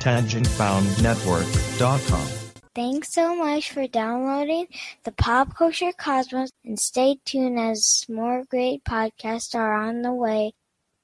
[0.00, 2.28] TangentBoundNetwork.com.
[2.74, 4.66] Thanks so much for downloading
[5.04, 10.52] the Pop Culture Cosmos and stay tuned as more great podcasts are on the way.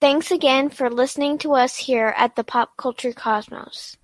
[0.01, 3.98] Thanks again for listening to us here at the Pop Culture Cosmos.